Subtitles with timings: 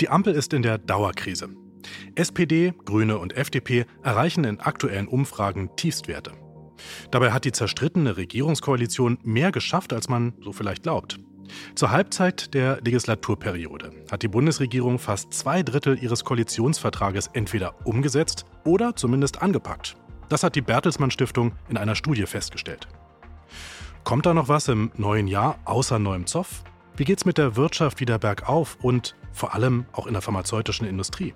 [0.00, 1.48] Die Ampel ist in der Dauerkrise.
[2.14, 6.32] SPD, Grüne und FDP erreichen in aktuellen Umfragen Tiefstwerte.
[7.10, 11.18] Dabei hat die zerstrittene Regierungskoalition mehr geschafft, als man so vielleicht glaubt.
[11.74, 18.94] Zur Halbzeit der Legislaturperiode hat die Bundesregierung fast zwei Drittel ihres Koalitionsvertrages entweder umgesetzt oder
[18.94, 19.96] zumindest angepackt.
[20.28, 22.86] Das hat die Bertelsmann Stiftung in einer Studie festgestellt.
[24.04, 26.62] Kommt da noch was im neuen Jahr außer neuem Zoff?
[26.96, 31.34] Wie geht's mit der Wirtschaft wieder bergauf und vor allem auch in der pharmazeutischen Industrie?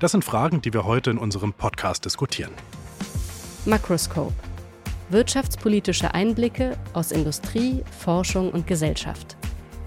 [0.00, 2.52] Das sind Fragen, die wir heute in unserem Podcast diskutieren.
[3.64, 4.34] Makroscope.
[5.10, 9.36] Wirtschaftspolitische Einblicke aus Industrie, Forschung und Gesellschaft.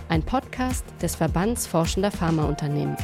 [0.09, 2.97] Ein Podcast des Verbands Forschender Pharmaunternehmen.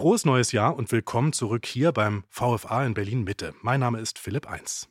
[0.00, 3.52] Frohes neues Jahr und willkommen zurück hier beim VFA in Berlin Mitte.
[3.60, 4.88] Mein Name ist Philipp Eins.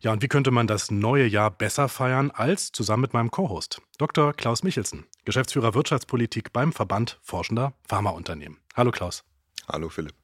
[0.00, 3.82] Ja, und wie könnte man das neue Jahr besser feiern als zusammen mit meinem Co-Host,
[3.98, 4.32] Dr.
[4.32, 8.56] Klaus Michelsen, Geschäftsführer Wirtschaftspolitik beim Verband Forschender Pharmaunternehmen.
[8.74, 9.24] Hallo Klaus.
[9.68, 10.14] Hallo Philipp.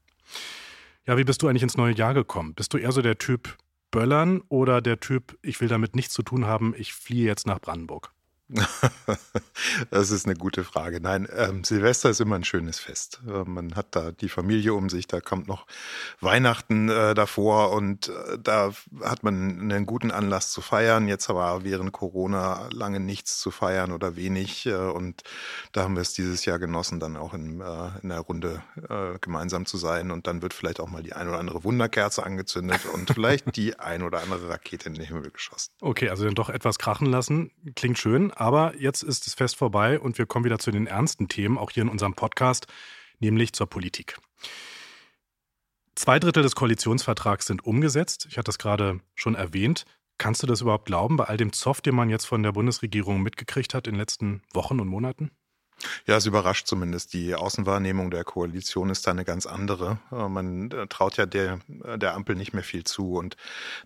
[1.05, 2.55] Ja, wie bist du eigentlich ins neue Jahr gekommen?
[2.55, 3.59] Bist du eher so der Typ
[3.91, 7.61] Böllern oder der Typ, ich will damit nichts zu tun haben, ich fliehe jetzt nach
[7.61, 8.15] Brandenburg?
[9.91, 11.01] das ist eine gute Frage.
[11.01, 13.21] Nein, ähm, Silvester ist immer ein schönes Fest.
[13.27, 15.67] Äh, man hat da die Familie um sich, da kommt noch
[16.21, 21.07] Weihnachten äh, davor und äh, da hat man einen guten Anlass zu feiern.
[21.07, 25.23] Jetzt aber während Corona lange nichts zu feiern oder wenig äh, und
[25.73, 29.19] da haben wir es dieses Jahr genossen, dann auch in, äh, in der Runde äh,
[29.21, 32.81] gemeinsam zu sein und dann wird vielleicht auch mal die ein oder andere Wunderkerze angezündet
[32.93, 35.73] und vielleicht die ein oder andere Rakete in den Himmel geschossen.
[35.81, 38.33] Okay, also dann doch etwas krachen lassen, klingt schön.
[38.41, 41.71] Aber jetzt ist das Fest vorbei und wir kommen wieder zu den ernsten Themen, auch
[41.71, 42.67] hier in unserem Podcast,
[43.19, 44.17] nämlich zur Politik.
[45.95, 48.27] Zwei Drittel des Koalitionsvertrags sind umgesetzt.
[48.31, 49.85] Ich hatte das gerade schon erwähnt.
[50.17, 53.21] Kannst du das überhaupt glauben, bei all dem Zoff, den man jetzt von der Bundesregierung
[53.21, 55.31] mitgekriegt hat in den letzten Wochen und Monaten?
[56.07, 57.13] Ja, es überrascht zumindest.
[57.15, 59.99] Die Außenwahrnehmung der Koalition ist da eine ganz andere.
[60.13, 63.15] Äh, man äh, traut ja der, äh, der Ampel nicht mehr viel zu.
[63.15, 63.37] Und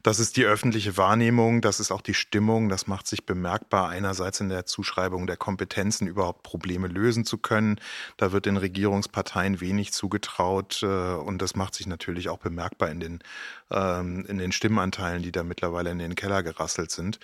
[0.03, 4.41] das ist die öffentliche Wahrnehmung, das ist auch die Stimmung, das macht sich bemerkbar einerseits
[4.41, 7.81] in der Zuschreibung der Kompetenzen, überhaupt Probleme lösen zu können.
[8.17, 13.19] Da wird den Regierungsparteien wenig zugetraut und das macht sich natürlich auch bemerkbar in den,
[13.71, 17.19] ähm, in den Stimmenanteilen, die da mittlerweile in den Keller gerasselt sind.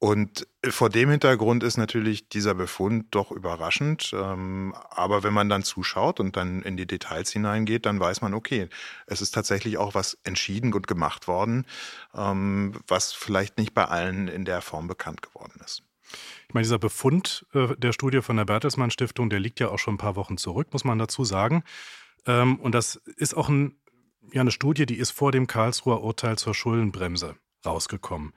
[0.00, 4.12] Und vor dem Hintergrund ist natürlich dieser Befund doch überraschend.
[4.14, 8.32] Ähm, aber wenn man dann zuschaut und dann in die Details hineingeht, dann weiß man,
[8.32, 8.70] okay,
[9.06, 11.66] es ist tatsächlich auch was entschieden und gemacht worden,
[12.14, 15.82] ähm, was vielleicht nicht bei allen in der Form bekannt geworden ist.
[16.48, 19.78] Ich meine, dieser Befund äh, der Studie von der Bertelsmann Stiftung, der liegt ja auch
[19.78, 21.62] schon ein paar Wochen zurück, muss man dazu sagen.
[22.24, 23.76] Ähm, und das ist auch ein,
[24.32, 28.32] ja, eine Studie, die ist vor dem Karlsruher Urteil zur Schuldenbremse rausgekommen.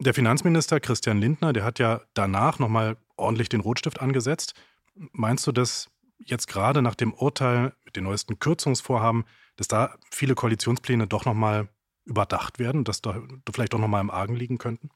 [0.00, 4.54] Der Finanzminister Christian Lindner, der hat ja danach nochmal ordentlich den Rotstift angesetzt.
[4.94, 9.24] Meinst du, dass jetzt gerade nach dem Urteil mit den neuesten Kürzungsvorhaben,
[9.56, 11.68] dass da viele Koalitionspläne doch nochmal
[12.04, 13.20] überdacht werden, dass da
[13.52, 14.90] vielleicht doch nochmal im Argen liegen könnten?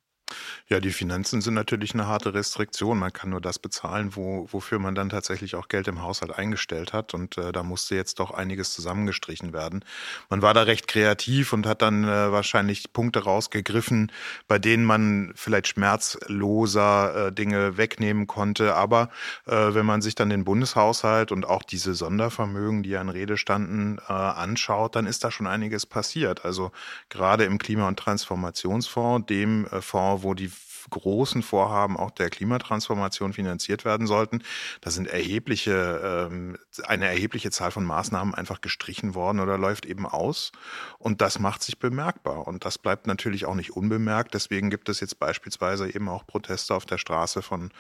[0.68, 2.98] Ja, die Finanzen sind natürlich eine harte Restriktion.
[2.98, 6.92] Man kann nur das bezahlen, wo, wofür man dann tatsächlich auch Geld im Haushalt eingestellt
[6.92, 7.14] hat.
[7.14, 9.84] Und äh, da musste jetzt doch einiges zusammengestrichen werden.
[10.30, 14.10] Man war da recht kreativ und hat dann äh, wahrscheinlich Punkte rausgegriffen,
[14.48, 18.74] bei denen man vielleicht schmerzloser äh, Dinge wegnehmen konnte.
[18.74, 19.10] Aber
[19.46, 23.36] äh, wenn man sich dann den Bundeshaushalt und auch diese Sondervermögen, die ja in Rede
[23.36, 26.44] standen, äh, anschaut, dann ist da schon einiges passiert.
[26.44, 26.72] Also
[27.08, 29.80] gerade im Klima- und Transformationsfonds, dem äh,
[30.22, 30.50] Wo die
[30.90, 34.42] großen Vorhaben auch der Klimatransformation finanziert werden sollten.
[34.80, 40.06] Da sind erhebliche, ähm, eine erhebliche Zahl von Maßnahmen einfach gestrichen worden oder läuft eben
[40.06, 40.52] aus.
[40.98, 42.46] Und das macht sich bemerkbar.
[42.46, 44.34] Und das bleibt natürlich auch nicht unbemerkt.
[44.34, 47.70] Deswegen gibt es jetzt beispielsweise eben auch Proteste auf der Straße von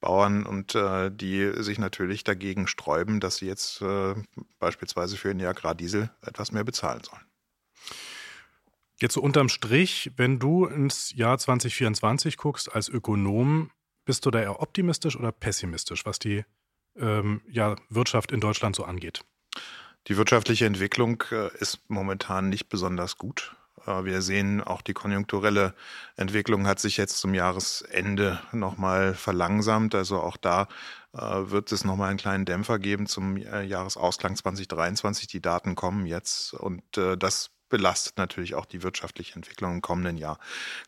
[0.00, 4.14] Bauern und äh, die sich natürlich dagegen sträuben, dass sie jetzt äh,
[4.58, 7.22] beispielsweise für den Agrardiesel etwas mehr bezahlen sollen.
[9.00, 13.70] Jetzt so unterm Strich, wenn du ins Jahr 2024 guckst als Ökonom,
[14.04, 16.44] bist du da eher optimistisch oder pessimistisch, was die
[16.96, 19.24] ähm, ja, Wirtschaft in Deutschland so angeht?
[20.08, 23.56] Die wirtschaftliche Entwicklung äh, ist momentan nicht besonders gut.
[23.86, 25.74] Äh, wir sehen auch die konjunkturelle
[26.16, 29.94] Entwicklung hat sich jetzt zum Jahresende nochmal verlangsamt.
[29.94, 30.68] Also auch da
[31.14, 35.26] äh, wird es nochmal einen kleinen Dämpfer geben zum Jahresausklang 2023.
[35.26, 40.38] Die Daten kommen jetzt und das belastet natürlich auch die wirtschaftliche Entwicklung im kommenden Jahr.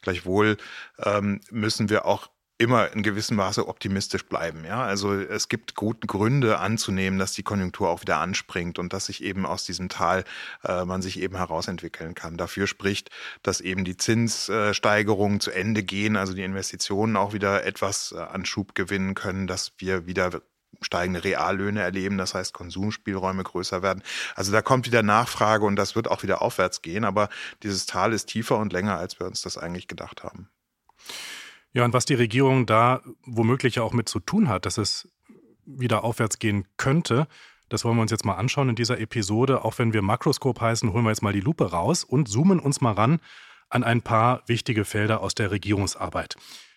[0.02, 0.58] Gleichwohl
[0.98, 2.28] ähm, müssen wir auch
[2.62, 4.64] immer in gewissem Maße optimistisch bleiben.
[4.64, 9.06] Ja, also es gibt gute Gründe anzunehmen, dass die Konjunktur auch wieder anspringt und dass
[9.06, 10.24] sich eben aus diesem Tal
[10.62, 12.36] äh, man sich eben herausentwickeln kann.
[12.36, 13.10] Dafür spricht,
[13.42, 18.74] dass eben die Zinssteigerungen zu Ende gehen, also die Investitionen auch wieder etwas äh, Anschub
[18.74, 20.42] gewinnen können, dass wir wieder
[20.80, 24.02] steigende Reallöhne erleben, das heißt Konsumspielräume größer werden.
[24.34, 27.28] Also da kommt wieder Nachfrage und das wird auch wieder aufwärts gehen, aber
[27.62, 30.48] dieses Tal ist tiefer und länger, als wir uns das eigentlich gedacht haben.
[31.72, 35.08] Ja, und was die Regierung da womöglich auch mit zu tun hat, dass es
[35.64, 37.26] wieder aufwärts gehen könnte,
[37.68, 39.64] das wollen wir uns jetzt mal anschauen in dieser Episode.
[39.64, 42.82] Auch wenn wir Makroskop heißen, holen wir jetzt mal die Lupe raus und zoomen uns
[42.82, 43.20] mal ran
[43.70, 46.36] an ein paar wichtige Felder aus der Regierungsarbeit.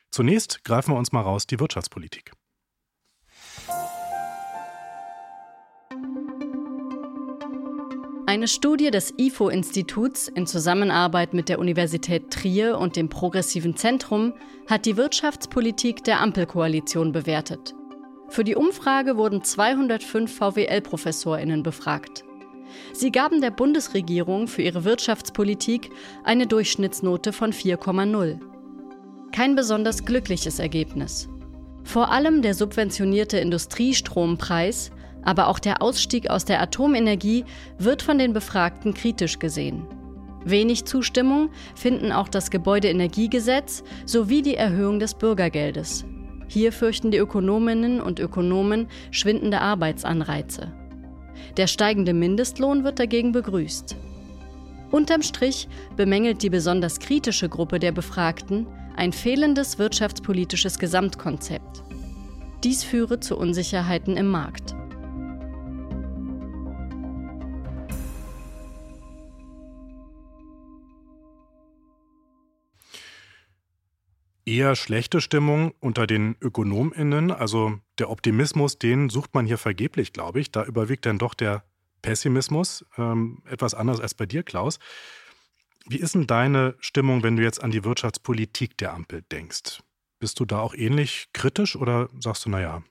[0.09, 2.31] Zunächst greifen wir uns mal raus die Wirtschaftspolitik.
[8.35, 14.33] Eine Studie des IFO-Instituts in Zusammenarbeit mit der Universität Trier und dem Progressiven Zentrum
[14.67, 17.73] hat die Wirtschaftspolitik der Ampelkoalition bewertet.
[18.27, 22.25] Für die Umfrage wurden 205 VWL-Professorinnen befragt.
[22.91, 25.89] Sie gaben der Bundesregierung für ihre Wirtschaftspolitik
[26.25, 28.41] eine Durchschnittsnote von 4,0.
[29.31, 31.29] Kein besonders glückliches Ergebnis.
[31.85, 34.91] Vor allem der subventionierte Industriestrompreis
[35.25, 37.43] aber auch der Ausstieg aus der Atomenergie
[37.77, 39.85] wird von den Befragten kritisch gesehen.
[40.45, 46.05] Wenig Zustimmung finden auch das Gebäudeenergiegesetz sowie die Erhöhung des Bürgergeldes.
[46.47, 50.71] Hier fürchten die Ökonominnen und Ökonomen schwindende Arbeitsanreize.
[51.57, 53.95] Der steigende Mindestlohn wird dagegen begrüßt.
[54.91, 61.83] Unterm Strich bemängelt die besonders kritische Gruppe der Befragten ein fehlendes wirtschaftspolitisches Gesamtkonzept.
[62.63, 64.75] Dies führe zu Unsicherheiten im Markt.
[74.45, 77.31] Eher schlechte Stimmung unter den ÖkonomInnen.
[77.31, 80.51] Also der Optimismus, den sucht man hier vergeblich, glaube ich.
[80.51, 81.63] Da überwiegt dann doch der
[82.01, 82.85] Pessimismus.
[82.97, 84.79] Ähm, etwas anders als bei dir, Klaus.
[85.87, 89.81] Wie ist denn deine Stimmung, wenn du jetzt an die Wirtschaftspolitik der Ampel denkst?
[90.19, 92.83] Bist du da auch ähnlich kritisch oder sagst du, naja,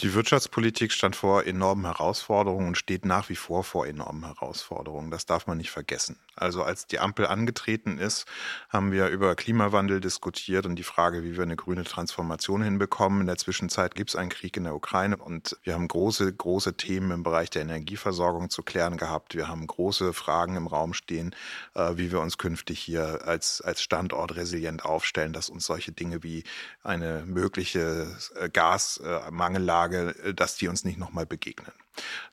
[0.00, 5.10] die Wirtschaftspolitik stand vor enormen Herausforderungen und steht nach wie vor vor enormen Herausforderungen.
[5.10, 6.18] Das darf man nicht vergessen.
[6.40, 8.26] Also als die Ampel angetreten ist,
[8.68, 13.22] haben wir über Klimawandel diskutiert und die Frage, wie wir eine grüne Transformation hinbekommen.
[13.22, 16.76] In der Zwischenzeit gibt es einen Krieg in der Ukraine und wir haben große, große
[16.76, 19.34] Themen im Bereich der Energieversorgung zu klären gehabt.
[19.34, 21.34] Wir haben große Fragen im Raum stehen,
[21.74, 26.22] äh, wie wir uns künftig hier als, als Standort resilient aufstellen, dass uns solche Dinge
[26.22, 26.44] wie
[26.82, 31.72] eine mögliche äh, Gasmangellage äh, dass die uns nicht nochmal begegnen.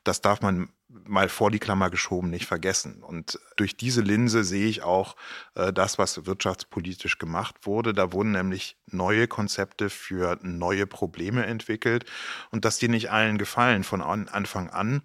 [0.04, 3.04] Das darf man mal vor die Klammer geschoben nicht vergessen.
[3.04, 5.16] Und durch diese Linse sehe ich auch
[5.56, 7.94] äh, das, was wirtschaftspolitisch gemacht wurde.
[7.94, 12.06] Da wurden nämlich neue Konzepte für neue Probleme entwickelt
[12.52, 15.02] und dass die nicht allen gefallen von an, Anfang an.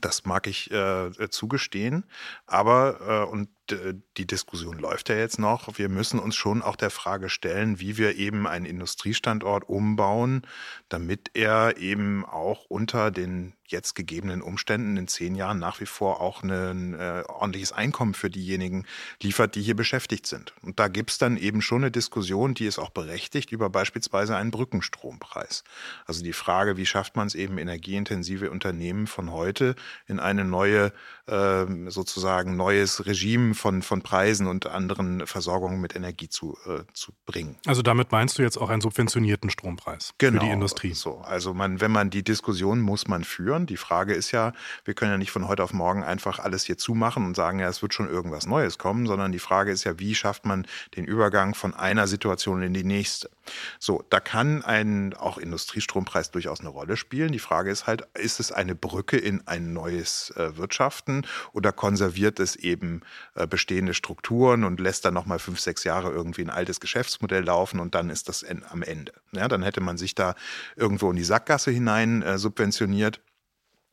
[0.00, 2.04] Das mag ich äh, zugestehen,
[2.46, 5.78] aber äh, und die Diskussion läuft ja jetzt noch.
[5.78, 10.42] Wir müssen uns schon auch der Frage stellen, wie wir eben einen Industriestandort umbauen,
[10.88, 16.20] damit er eben auch unter den jetzt gegebenen Umständen in zehn Jahren nach wie vor
[16.20, 18.84] auch ein äh, ordentliches Einkommen für diejenigen
[19.22, 20.52] liefert, die hier beschäftigt sind.
[20.62, 24.36] Und da gibt es dann eben schon eine Diskussion, die ist auch berechtigt, über beispielsweise
[24.36, 25.64] einen Brückenstrompreis.
[26.06, 29.76] Also die Frage, wie schafft man es eben energieintensive Unternehmen von heute
[30.06, 30.92] in eine neue,
[31.26, 37.12] äh, sozusagen neues Regime von, von Preisen und anderen Versorgungen mit Energie zu, äh, zu
[37.26, 37.56] bringen.
[37.66, 40.94] Also damit meinst du jetzt auch einen subventionierten Strompreis genau, für die Industrie?
[40.94, 43.66] So, also man, wenn man die Diskussion muss man führen.
[43.66, 44.52] Die Frage ist ja,
[44.84, 47.68] wir können ja nicht von heute auf morgen einfach alles hier zumachen und sagen, ja,
[47.68, 51.04] es wird schon irgendwas Neues kommen, sondern die Frage ist ja, wie schafft man den
[51.04, 53.30] Übergang von einer Situation in die nächste?
[53.78, 57.32] So, da kann ein auch Industriestrompreis durchaus eine Rolle spielen.
[57.32, 62.40] Die Frage ist halt, ist es eine Brücke in ein neues äh, Wirtschaften oder konserviert
[62.40, 63.02] es eben
[63.34, 67.80] äh, bestehende Strukturen und lässt dann nochmal fünf, sechs Jahre irgendwie ein altes Geschäftsmodell laufen
[67.80, 69.12] und dann ist das am Ende.
[69.32, 70.34] Ja, dann hätte man sich da
[70.76, 73.20] irgendwo in die Sackgasse hinein äh, subventioniert.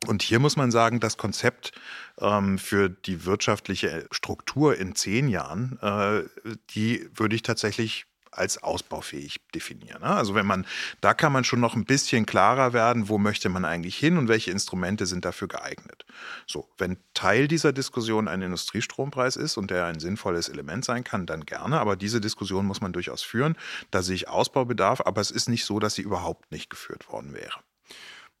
[0.06, 1.72] Und hier muss man sagen, das Konzept
[2.20, 6.22] ähm, für die wirtschaftliche Struktur in zehn Jahren, äh,
[6.70, 10.02] die würde ich tatsächlich als ausbaufähig definieren.
[10.02, 10.08] Ne?
[10.08, 10.66] Also wenn man,
[11.00, 14.28] da kann man schon noch ein bisschen klarer werden, wo möchte man eigentlich hin und
[14.28, 16.04] welche Instrumente sind dafür geeignet.
[16.46, 21.26] So, wenn Teil dieser Diskussion ein Industriestrompreis ist und der ein sinnvolles Element sein kann,
[21.26, 21.80] dann gerne.
[21.80, 23.56] Aber diese Diskussion muss man durchaus führen.
[23.90, 27.34] Da sehe ich Ausbaubedarf, aber es ist nicht so, dass sie überhaupt nicht geführt worden
[27.34, 27.60] wäre.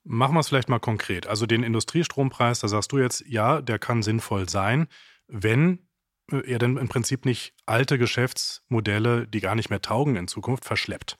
[0.04, 1.26] Machen wir es vielleicht mal konkret.
[1.26, 4.88] Also den Industriestrompreis, da sagst du jetzt, ja, der kann sinnvoll sein,
[5.26, 5.87] wenn
[6.30, 10.64] äh, er denn im Prinzip nicht alte Geschäftsmodelle, die gar nicht mehr taugen in Zukunft,
[10.64, 11.18] verschleppt.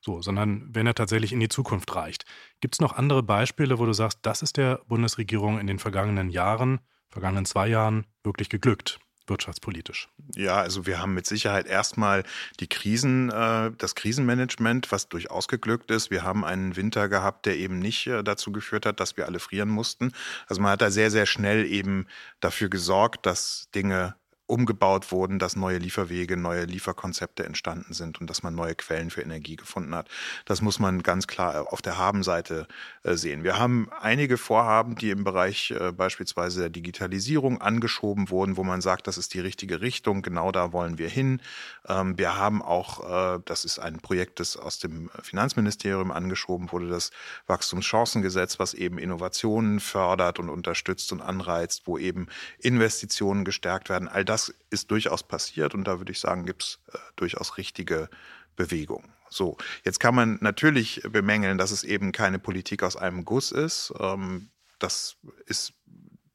[0.00, 2.24] So, sondern wenn er tatsächlich in die Zukunft reicht.
[2.60, 6.30] Gibt es noch andere Beispiele, wo du sagst, das ist der Bundesregierung in den vergangenen
[6.30, 9.00] Jahren, vergangenen zwei Jahren wirklich geglückt?
[9.28, 10.08] wirtschaftspolitisch?
[10.34, 12.24] Ja, also wir haben mit Sicherheit erstmal
[12.60, 16.10] die Krisen, äh, das Krisenmanagement, was durchaus geglückt ist.
[16.10, 19.38] Wir haben einen Winter gehabt, der eben nicht äh, dazu geführt hat, dass wir alle
[19.38, 20.12] frieren mussten.
[20.46, 22.06] Also man hat da sehr, sehr schnell eben
[22.40, 24.14] dafür gesorgt, dass Dinge
[24.48, 29.20] umgebaut wurden, dass neue Lieferwege, neue Lieferkonzepte entstanden sind und dass man neue Quellen für
[29.20, 30.08] Energie gefunden hat.
[30.46, 32.66] Das muss man ganz klar auf der Habenseite
[33.02, 33.44] äh, sehen.
[33.44, 38.80] Wir haben einige Vorhaben, die im Bereich äh, beispielsweise der Digitalisierung angeschoben wurden, wo man
[38.80, 41.42] sagt, das ist die richtige Richtung, genau da wollen wir hin.
[41.86, 46.88] Ähm, wir haben auch, äh, das ist ein Projekt, das aus dem Finanzministerium angeschoben wurde,
[46.88, 47.10] das
[47.46, 52.28] Wachstumschancengesetz, was eben Innovationen fördert und unterstützt und anreizt, wo eben
[52.58, 54.08] Investitionen gestärkt werden.
[54.08, 57.56] All das das ist durchaus passiert und da würde ich sagen, gibt es äh, durchaus
[57.58, 58.08] richtige
[58.56, 59.12] Bewegungen.
[59.30, 63.92] So, jetzt kann man natürlich bemängeln, dass es eben keine Politik aus einem Guss ist.
[63.98, 65.16] Ähm, das
[65.46, 65.74] ist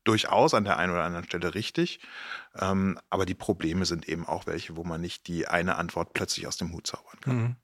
[0.03, 2.01] durchaus an der einen oder anderen Stelle richtig.
[2.55, 6.45] Ähm, aber die Probleme sind eben auch welche, wo man nicht die eine Antwort plötzlich
[6.45, 7.35] aus dem Hut zaubern kann.
[7.35, 7.55] Mhm.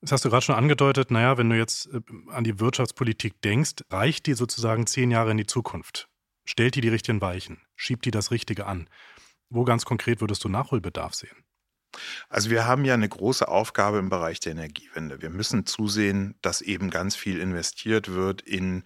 [0.00, 1.10] Das hast du gerade schon angedeutet.
[1.10, 5.38] Naja, wenn du jetzt äh, an die Wirtschaftspolitik denkst, reicht die sozusagen zehn Jahre in
[5.38, 6.07] die Zukunft?
[6.48, 7.60] Stellt die die richtigen Weichen?
[7.76, 8.88] Schiebt die das Richtige an?
[9.50, 11.44] Wo ganz konkret würdest du Nachholbedarf sehen?
[12.30, 15.20] Also wir haben ja eine große Aufgabe im Bereich der Energiewende.
[15.20, 18.84] Wir müssen zusehen, dass eben ganz viel investiert wird in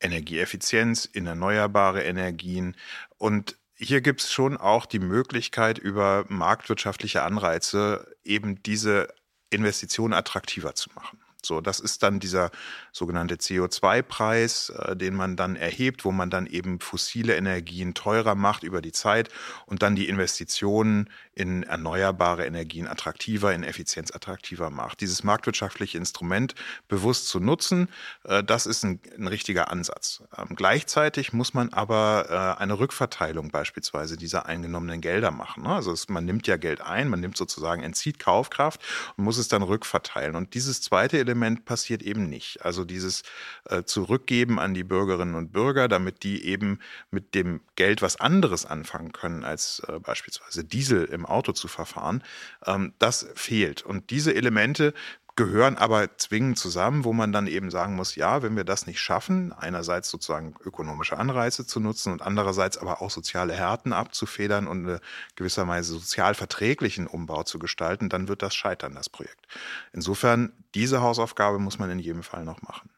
[0.00, 2.74] Energieeffizienz, in erneuerbare Energien.
[3.18, 9.14] Und hier gibt es schon auch die Möglichkeit, über marktwirtschaftliche Anreize eben diese
[9.50, 11.20] Investitionen attraktiver zu machen.
[11.42, 12.50] So, das ist dann dieser
[12.92, 18.62] sogenannte CO2-Preis, äh, den man dann erhebt, wo man dann eben fossile Energien teurer macht
[18.62, 19.28] über die Zeit
[19.66, 25.02] und dann die Investitionen in erneuerbare Energien attraktiver, in Effizienz attraktiver macht.
[25.02, 26.54] Dieses marktwirtschaftliche Instrument
[26.88, 27.88] bewusst zu nutzen,
[28.24, 30.22] äh, das ist ein, ein richtiger Ansatz.
[30.36, 35.64] Ähm, gleichzeitig muss man aber äh, eine Rückverteilung beispielsweise dieser eingenommenen Gelder machen.
[35.64, 35.68] Ne?
[35.68, 38.80] Also es, man nimmt ja Geld ein, man nimmt sozusagen, entzieht Kaufkraft
[39.18, 40.36] und muss es dann rückverteilen.
[40.36, 42.64] Und dieses zweite Element passiert eben nicht.
[42.64, 43.24] Also dieses
[43.66, 46.78] äh, Zurückgeben an die Bürgerinnen und Bürger, damit die eben
[47.10, 52.22] mit dem Geld was anderes anfangen können, als beispielsweise Diesel im Auto zu verfahren,
[52.64, 53.82] ähm, das fehlt.
[53.82, 54.94] Und diese Elemente
[55.36, 59.00] gehören aber zwingend zusammen, wo man dann eben sagen muss, ja, wenn wir das nicht
[59.00, 64.86] schaffen, einerseits sozusagen ökonomische Anreize zu nutzen und andererseits aber auch soziale Härten abzufedern und
[64.86, 65.00] eine
[65.36, 69.46] gewisserweise sozial verträglichen Umbau zu gestalten, dann wird das scheitern, das Projekt.
[69.92, 72.90] Insofern, diese Hausaufgabe muss man in jedem Fall noch machen.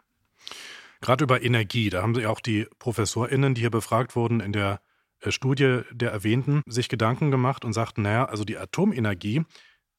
[1.01, 4.81] Gerade über Energie, da haben Sie auch die ProfessorInnen, die hier befragt wurden, in der
[5.27, 9.45] Studie der Erwähnten, sich Gedanken gemacht und sagten, naja, also die Atomenergie,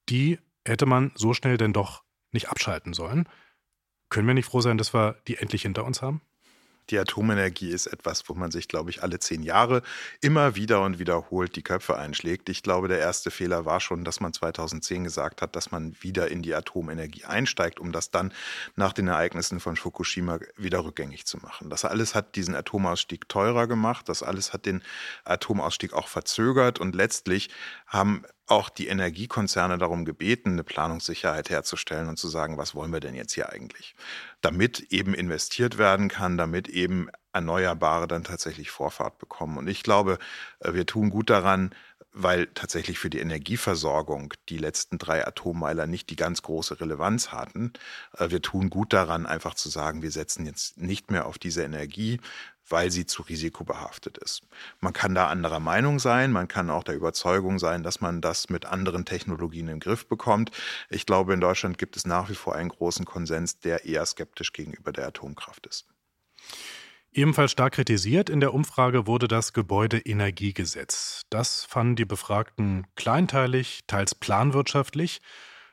[0.10, 3.28] die hätte man so schnell denn doch nicht abschalten sollen.
[4.10, 6.22] Können wir nicht froh sein, dass wir die endlich hinter uns haben?
[6.90, 9.82] Die Atomenergie ist etwas, wo man sich, glaube ich, alle zehn Jahre
[10.22, 12.50] immer wieder und wiederholt die Köpfe einschlägt.
[12.50, 16.30] Ich glaube, der erste Fehler war schon, dass man 2010 gesagt hat, dass man wieder
[16.30, 18.34] in die Atomenergie einsteigt, um das dann
[18.76, 21.70] nach den Ereignissen von Fukushima wieder rückgängig zu machen.
[21.70, 24.10] Das alles hat diesen Atomausstieg teurer gemacht.
[24.10, 24.82] Das alles hat den
[25.26, 27.50] Atomausstieg auch verzögert und letztlich
[27.90, 33.00] haben auch die Energiekonzerne darum gebeten, eine Planungssicherheit herzustellen und zu sagen, was wollen wir
[33.00, 33.96] denn jetzt hier eigentlich?
[34.42, 39.58] Damit eben investiert werden kann, damit eben Erneuerbare dann tatsächlich Vorfahrt bekommen.
[39.58, 40.18] Und ich glaube,
[40.60, 41.76] äh, wir tun gut daran,
[42.12, 47.74] weil tatsächlich für die Energieversorgung die letzten drei Atommeiler nicht die ganz große Relevanz hatten.
[48.18, 51.64] Äh, wir tun gut daran, einfach zu sagen, wir setzen jetzt nicht mehr auf diese
[51.64, 52.20] Energie,
[52.70, 54.42] weil sie zu risikobehaftet ist.
[54.80, 58.50] Man kann da anderer Meinung sein, man kann auch der Überzeugung sein, dass man das
[58.50, 60.52] mit anderen Technologien im Griff bekommt.
[60.90, 64.54] Ich glaube, in Deutschland gibt es nach wie vor einen großen Konsens, der eher skeptisch
[64.54, 65.88] gegenüber der Atomkraft ist.
[67.12, 71.24] Ebenfalls stark kritisiert in der Umfrage wurde das Gebäudeenergiegesetz.
[71.32, 75.20] Das fanden die Befragten kleinteilig, teils planwirtschaftlich.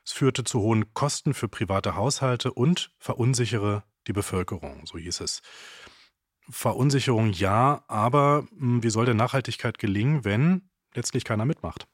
[0.05, 5.43] Es führte zu hohen Kosten für private Haushalte und verunsichere die Bevölkerung, so hieß es.
[6.49, 11.87] Verunsicherung ja, aber hm, wie soll denn Nachhaltigkeit gelingen, wenn letztlich keiner mitmacht?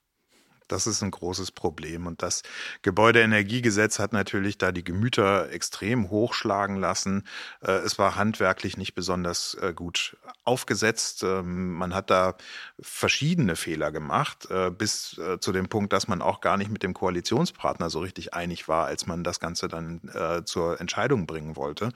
[0.72, 2.06] Das ist ein großes Problem.
[2.06, 2.42] Und das
[2.80, 7.24] Gebäudeenergiegesetz hat natürlich da die Gemüter extrem hochschlagen lassen.
[7.60, 11.24] Äh, es war handwerklich nicht besonders äh, gut aufgesetzt.
[11.24, 12.36] Ähm, man hat da
[12.80, 16.94] verschiedene Fehler gemacht, äh, bis zu dem Punkt, dass man auch gar nicht mit dem
[16.94, 20.00] Koalitionspartner so richtig einig war, als man das Ganze dann
[20.46, 21.90] zur Entscheidung bringen wollte.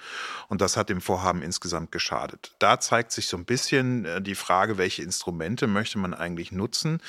[0.49, 2.54] Und das hat dem Vorhaben insgesamt geschadet.
[2.59, 7.00] Da zeigt sich so ein bisschen die Frage, welche Instrumente möchte man eigentlich nutzen.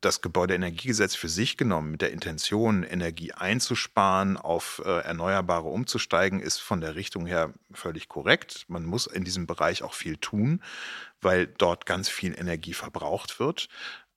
[0.00, 6.40] Das Gebäudeenergie Energiegesetz für sich genommen mit der Intention, Energie einzusparen, auf äh, Erneuerbare umzusteigen,
[6.40, 8.64] ist von der Richtung her völlig korrekt.
[8.68, 10.60] Man muss in diesem Bereich auch viel tun,
[11.20, 13.68] weil dort ganz viel Energie verbraucht wird.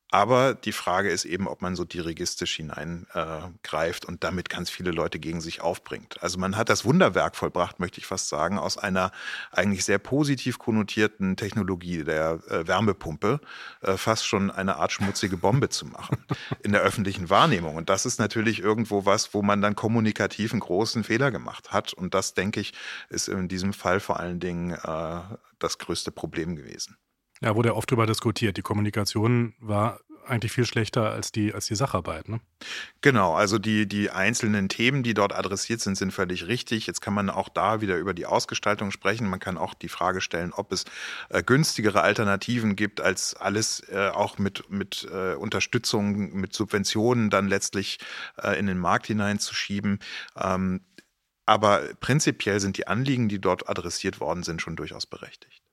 [0.09, 4.91] Aber die Frage ist eben, ob man so dirigistisch hineingreift äh, und damit ganz viele
[4.91, 6.23] Leute gegen sich aufbringt.
[6.23, 9.11] Also man hat das Wunderwerk vollbracht, möchte ich fast sagen, aus einer
[9.51, 13.41] eigentlich sehr positiv konnotierten Technologie der äh, Wärmepumpe
[13.81, 16.17] äh, fast schon eine Art schmutzige Bombe zu machen
[16.63, 17.75] in der öffentlichen Wahrnehmung.
[17.75, 21.91] Und das ist natürlich irgendwo was, wo man dann kommunikativ einen großen Fehler gemacht hat.
[21.91, 22.73] Und das, denke ich,
[23.09, 24.77] ist in diesem Fall vor allen Dingen
[25.59, 26.97] das größte Problem gewesen.
[27.41, 28.57] Ja, wurde ja oft darüber diskutiert.
[28.57, 32.29] Die Kommunikation war eigentlich viel schlechter als die, als die Sacharbeit.
[32.29, 32.39] Ne?
[33.01, 36.87] Genau, also die, die einzelnen Themen, die dort adressiert sind, sind völlig richtig.
[36.87, 39.29] Jetzt kann man auch da wieder über die Ausgestaltung sprechen.
[39.29, 40.85] Man kann auch die Frage stellen, ob es
[41.29, 47.47] äh, günstigere Alternativen gibt, als alles äh, auch mit, mit äh, Unterstützung, mit Subventionen dann
[47.47, 47.99] letztlich
[48.41, 49.99] äh, in den Markt hineinzuschieben.
[50.35, 50.81] Ähm,
[51.45, 55.66] aber prinzipiell sind die Anliegen, die dort adressiert worden sind, schon durchaus berechtigt.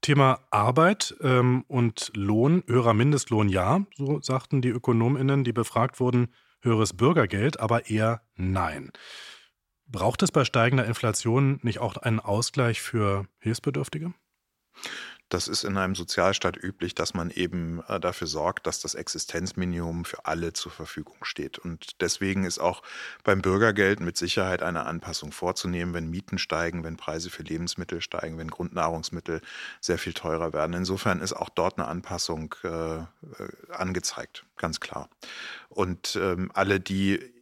[0.00, 6.28] Thema Arbeit ähm, und Lohn, höherer Mindestlohn ja, so sagten die Ökonominnen, die befragt wurden,
[6.62, 8.92] höheres Bürgergeld, aber eher nein.
[9.86, 14.14] Braucht es bei steigender Inflation nicht auch einen Ausgleich für Hilfsbedürftige?
[15.30, 20.04] Das ist in einem Sozialstaat üblich, dass man eben äh, dafür sorgt, dass das Existenzminimum
[20.04, 21.58] für alle zur Verfügung steht.
[21.58, 22.82] Und deswegen ist auch
[23.22, 28.38] beim Bürgergeld mit Sicherheit eine Anpassung vorzunehmen, wenn Mieten steigen, wenn Preise für Lebensmittel steigen,
[28.38, 29.40] wenn Grundnahrungsmittel
[29.80, 30.74] sehr viel teurer werden.
[30.74, 33.04] Insofern ist auch dort eine Anpassung äh, äh
[33.70, 35.08] angezeigt, ganz klar.
[35.68, 37.39] Und ähm, alle, die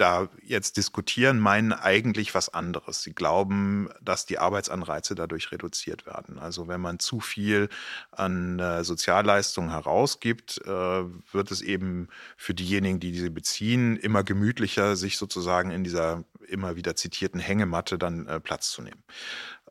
[0.00, 3.02] da jetzt diskutieren, meinen eigentlich was anderes.
[3.02, 6.38] Sie glauben, dass die Arbeitsanreize dadurch reduziert werden.
[6.38, 7.68] Also wenn man zu viel
[8.12, 14.96] an äh, Sozialleistungen herausgibt, äh, wird es eben für diejenigen, die diese beziehen, immer gemütlicher,
[14.96, 19.02] sich sozusagen in dieser immer wieder zitierten Hängematte dann äh, Platz zu nehmen.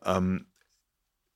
[0.04, 0.46] Ähm,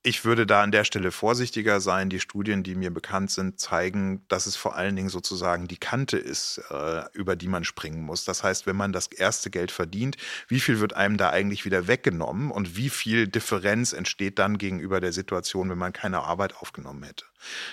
[0.05, 2.09] ich würde da an der Stelle vorsichtiger sein.
[2.09, 6.17] Die Studien, die mir bekannt sind, zeigen, dass es vor allen Dingen sozusagen die Kante
[6.17, 8.25] ist, äh, über die man springen muss.
[8.25, 10.17] Das heißt, wenn man das erste Geld verdient,
[10.49, 14.99] wie viel wird einem da eigentlich wieder weggenommen und wie viel Differenz entsteht dann gegenüber
[14.99, 17.25] der Situation, wenn man keine Arbeit aufgenommen hätte?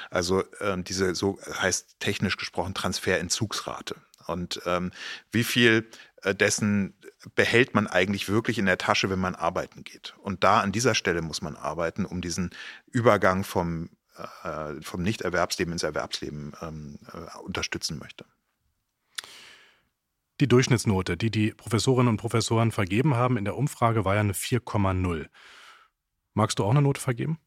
[0.09, 3.97] Also ähm, diese so heißt technisch gesprochen Transferentzugsrate.
[4.27, 4.93] Und ähm,
[5.33, 5.89] wie viel
[6.35, 6.95] dessen
[7.35, 10.15] behält man eigentlich wirklich in der Tasche, wenn man arbeiten geht.
[10.19, 12.51] Und da an dieser Stelle muss man arbeiten, um diesen
[12.87, 13.91] Übergang vom,
[14.43, 18.25] äh, vom Nichterwerbsleben ins Erwerbsleben ähm, äh, unterstützen möchte.
[20.41, 24.33] Die Durchschnittsnote, die die Professorinnen und Professoren vergeben haben in der Umfrage, war ja eine
[24.33, 25.29] 4,0.
[26.33, 27.39] Magst du auch eine Note vergeben?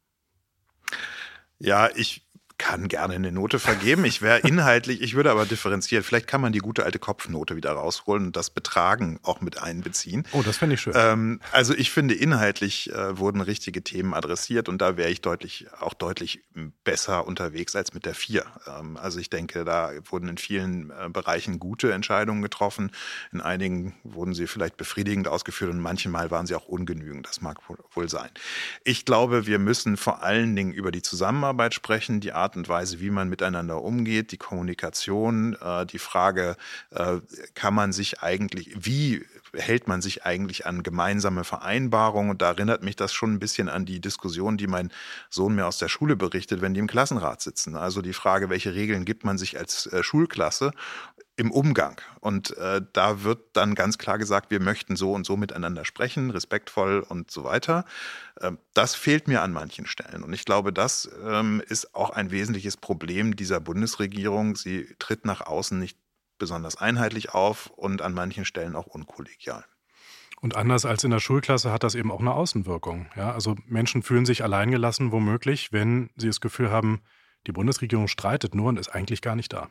[1.57, 2.23] Ja, ich
[2.63, 4.05] kann gerne eine Note vergeben.
[4.05, 6.01] Ich wäre inhaltlich, ich würde aber differenzieren.
[6.01, 10.25] Vielleicht kann man die gute alte Kopfnote wieder rausholen und das Betragen auch mit einbeziehen.
[10.31, 10.93] Oh, das fände ich schön.
[10.95, 15.67] Ähm, also ich finde, inhaltlich äh, wurden richtige Themen adressiert und da wäre ich deutlich,
[15.81, 16.41] auch deutlich
[16.85, 18.45] besser unterwegs als mit der vier.
[18.65, 22.91] Ähm, also ich denke, da wurden in vielen äh, Bereichen gute Entscheidungen getroffen.
[23.33, 27.27] In einigen wurden sie vielleicht befriedigend ausgeführt und manchmal waren sie auch ungenügend.
[27.27, 28.29] Das mag wohl sein.
[28.85, 32.69] Ich glaube, wir müssen vor allen Dingen über die Zusammenarbeit sprechen, die Art Art und
[32.69, 36.55] Weise, wie man miteinander umgeht, die Kommunikation, äh, die Frage,
[36.91, 37.17] äh,
[37.55, 42.31] kann man sich eigentlich, wie hält man sich eigentlich an gemeinsame Vereinbarungen?
[42.31, 44.91] Und da erinnert mich das schon ein bisschen an die Diskussion, die mein
[45.29, 47.75] Sohn mir aus der Schule berichtet, wenn die im Klassenrat sitzen.
[47.75, 50.71] Also die Frage, welche Regeln gibt man sich als äh, Schulklasse?
[51.35, 51.99] im Umgang.
[52.19, 56.29] Und äh, da wird dann ganz klar gesagt, wir möchten so und so miteinander sprechen,
[56.29, 57.85] respektvoll und so weiter.
[58.39, 60.23] Ähm, das fehlt mir an manchen Stellen.
[60.23, 64.55] Und ich glaube, das ähm, ist auch ein wesentliches Problem dieser Bundesregierung.
[64.55, 65.97] Sie tritt nach außen nicht
[66.43, 69.63] besonders einheitlich auf und an manchen Stellen auch unkollegial.
[70.41, 73.05] Und anders als in der Schulklasse hat das eben auch eine Außenwirkung.
[73.15, 77.01] Ja, also Menschen fühlen sich alleingelassen, womöglich, wenn sie das Gefühl haben,
[77.47, 79.69] die Bundesregierung streitet nur und ist eigentlich gar nicht da.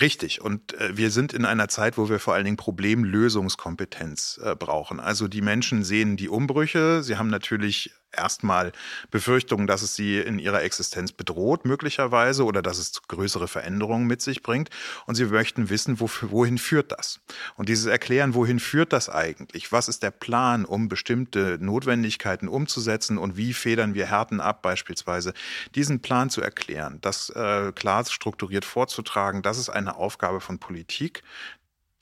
[0.00, 0.40] Richtig.
[0.40, 5.00] Und äh, wir sind in einer Zeit, wo wir vor allen Dingen Problemlösungskompetenz äh, brauchen.
[5.00, 7.02] Also die Menschen sehen die Umbrüche.
[7.02, 8.72] Sie haben natürlich erstmal
[9.10, 14.22] Befürchtungen, dass es sie in ihrer Existenz bedroht, möglicherweise, oder dass es größere Veränderungen mit
[14.22, 14.70] sich bringt.
[15.06, 17.20] Und sie möchten wissen, wohin führt das?
[17.56, 19.72] Und dieses Erklären, wohin führt das eigentlich?
[19.72, 25.32] Was ist der Plan, um bestimmte Notwendigkeiten umzusetzen und wie federn wir Härten ab, beispielsweise?
[25.74, 31.22] Diesen Plan zu erklären, das äh, klar strukturiert vorzutragen, das ist eine Aufgabe von Politik.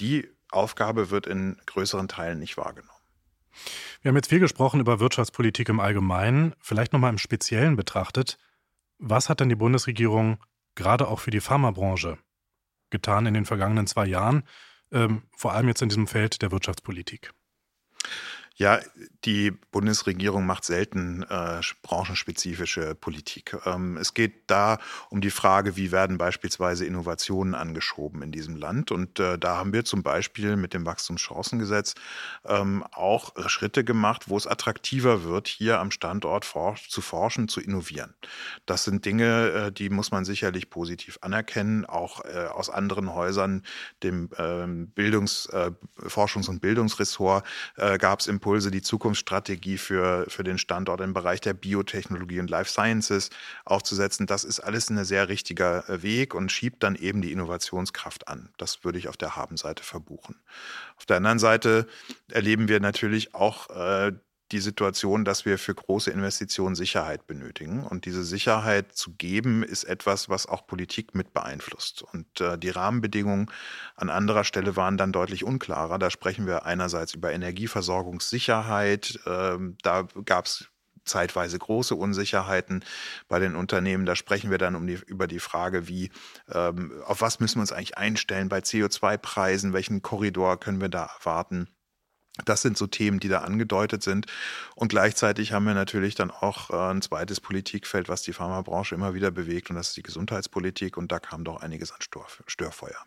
[0.00, 2.93] Die Aufgabe wird in größeren Teilen nicht wahrgenommen.
[4.02, 8.38] Wir haben jetzt viel gesprochen über Wirtschaftspolitik im Allgemeinen, vielleicht nochmal im Speziellen betrachtet.
[8.98, 10.38] Was hat denn die Bundesregierung
[10.74, 12.18] gerade auch für die Pharmabranche
[12.90, 14.44] getan in den vergangenen zwei Jahren,
[14.92, 17.32] ähm, vor allem jetzt in diesem Feld der Wirtschaftspolitik?
[18.56, 18.78] Ja,
[19.24, 23.56] die Bundesregierung macht selten äh, branchenspezifische Politik.
[23.66, 24.78] Ähm, es geht da
[25.10, 28.92] um die Frage, wie werden beispielsweise Innovationen angeschoben in diesem Land.
[28.92, 31.96] Und äh, da haben wir zum Beispiel mit dem Wachstumschancengesetz
[32.44, 37.60] ähm, auch Schritte gemacht, wo es attraktiver wird, hier am Standort for zu forschen, zu
[37.60, 38.14] innovieren.
[38.66, 43.64] Das sind Dinge, äh, die muss man sicherlich positiv anerkennen, auch äh, aus anderen Häusern,
[44.04, 45.72] dem ähm, Bildungs-, äh,
[46.06, 47.44] Forschungs- und Bildungsressort
[47.78, 52.40] äh, gab es im Impulse, die Zukunftsstrategie für, für den Standort im Bereich der Biotechnologie
[52.40, 53.30] und Life Sciences
[53.64, 54.26] aufzusetzen.
[54.26, 58.50] Das ist alles ein sehr richtiger äh, Weg und schiebt dann eben die Innovationskraft an.
[58.58, 60.36] Das würde ich auf der Habenseite verbuchen.
[60.98, 61.86] Auf der anderen Seite
[62.30, 64.12] erleben wir natürlich auch äh,
[64.52, 67.84] die Situation, dass wir für große Investitionen Sicherheit benötigen.
[67.84, 72.02] Und diese Sicherheit zu geben, ist etwas, was auch Politik mit beeinflusst.
[72.02, 73.50] Und äh, die Rahmenbedingungen
[73.96, 75.98] an anderer Stelle waren dann deutlich unklarer.
[75.98, 79.18] Da sprechen wir einerseits über Energieversorgungssicherheit.
[79.26, 80.68] Ähm, da gab es
[81.04, 82.84] zeitweise große Unsicherheiten
[83.28, 84.06] bei den Unternehmen.
[84.06, 86.10] Da sprechen wir dann um die, über die Frage, wie,
[86.52, 91.10] ähm, auf was müssen wir uns eigentlich einstellen bei CO2-Preisen, welchen Korridor können wir da
[91.18, 91.68] erwarten.
[92.44, 94.26] Das sind so Themen, die da angedeutet sind.
[94.74, 99.14] Und gleichzeitig haben wir natürlich dann auch äh, ein zweites Politikfeld, was die Pharmabranche immer
[99.14, 100.96] wieder bewegt, und das ist die Gesundheitspolitik.
[100.96, 102.00] Und da kam doch einiges an
[102.46, 102.98] Störfeuer.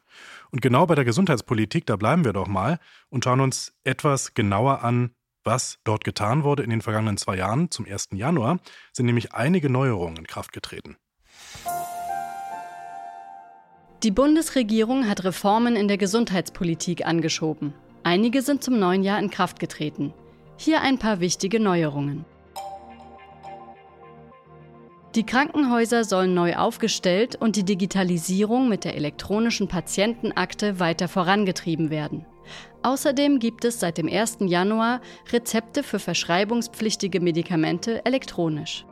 [0.51, 4.83] Und genau bei der Gesundheitspolitik, da bleiben wir doch mal und schauen uns etwas genauer
[4.83, 5.11] an,
[5.43, 7.69] was dort getan wurde in den vergangenen zwei Jahren.
[7.69, 8.09] Zum 1.
[8.13, 8.59] Januar
[8.93, 10.95] sind nämlich einige Neuerungen in Kraft getreten.
[14.03, 17.73] Die Bundesregierung hat Reformen in der Gesundheitspolitik angeschoben.
[18.03, 20.13] Einige sind zum neuen Jahr in Kraft getreten.
[20.57, 22.25] Hier ein paar wichtige Neuerungen.
[25.15, 32.25] Die Krankenhäuser sollen neu aufgestellt und die Digitalisierung mit der elektronischen Patientenakte weiter vorangetrieben werden.
[32.83, 34.37] Außerdem gibt es seit dem 1.
[34.41, 38.85] Januar Rezepte für verschreibungspflichtige Medikamente elektronisch.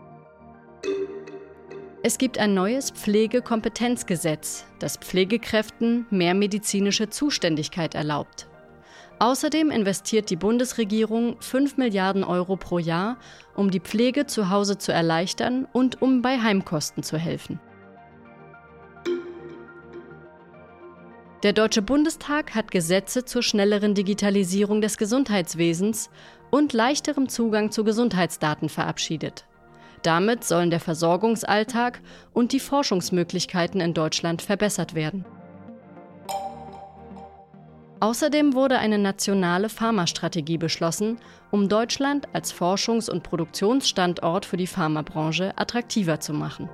[2.02, 8.48] Es gibt ein neues Pflegekompetenzgesetz, das Pflegekräften mehr medizinische Zuständigkeit erlaubt.
[9.20, 13.18] Außerdem investiert die Bundesregierung 5 Milliarden Euro pro Jahr,
[13.56, 17.60] um die Pflege zu Hause zu erleichtern und um bei Heimkosten zu helfen.
[21.44, 26.10] Der Deutsche Bundestag hat Gesetze zur schnelleren Digitalisierung des Gesundheitswesens
[26.50, 29.46] und leichterem Zugang zu Gesundheitsdaten verabschiedet.
[30.02, 32.02] Damit sollen der Versorgungsalltag
[32.34, 35.24] und die Forschungsmöglichkeiten in Deutschland verbessert werden.
[38.06, 41.18] Außerdem wurde eine nationale Pharmastrategie beschlossen,
[41.50, 46.70] um Deutschland als Forschungs- und Produktionsstandort für die Pharmabranche attraktiver zu machen.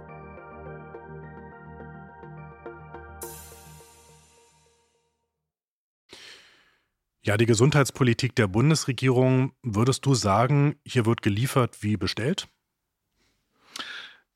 [7.22, 12.50] Ja, die Gesundheitspolitik der Bundesregierung, würdest du sagen, hier wird geliefert wie bestellt?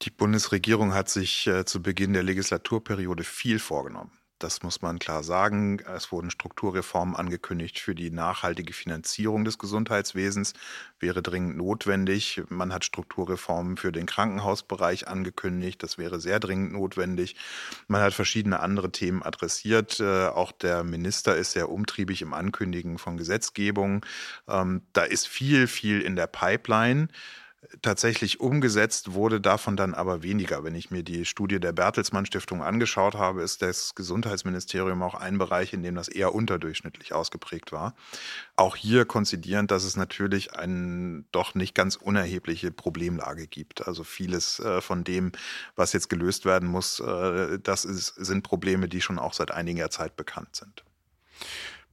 [0.03, 4.13] Die Bundesregierung hat sich äh, zu Beginn der Legislaturperiode viel vorgenommen.
[4.39, 5.79] Das muss man klar sagen.
[5.79, 10.53] Es wurden Strukturreformen angekündigt für die nachhaltige Finanzierung des Gesundheitswesens,
[10.99, 12.41] wäre dringend notwendig.
[12.49, 17.37] Man hat Strukturreformen für den Krankenhausbereich angekündigt, das wäre sehr dringend notwendig.
[17.87, 20.01] Man hat verschiedene andere Themen adressiert.
[20.01, 24.05] Äh, auch der Minister ist sehr umtriebig im Ankündigen von Gesetzgebung.
[24.49, 27.07] Ähm, da ist viel, viel in der Pipeline.
[27.81, 30.63] Tatsächlich umgesetzt wurde davon dann aber weniger.
[30.63, 35.37] Wenn ich mir die Studie der Bertelsmann Stiftung angeschaut habe, ist das Gesundheitsministerium auch ein
[35.37, 37.95] Bereich, in dem das eher unterdurchschnittlich ausgeprägt war.
[38.55, 43.87] Auch hier konzidierend, dass es natürlich eine doch nicht ganz unerhebliche Problemlage gibt.
[43.87, 45.31] Also vieles äh, von dem,
[45.75, 49.89] was jetzt gelöst werden muss, äh, das ist, sind Probleme, die schon auch seit einiger
[49.89, 50.83] Zeit bekannt sind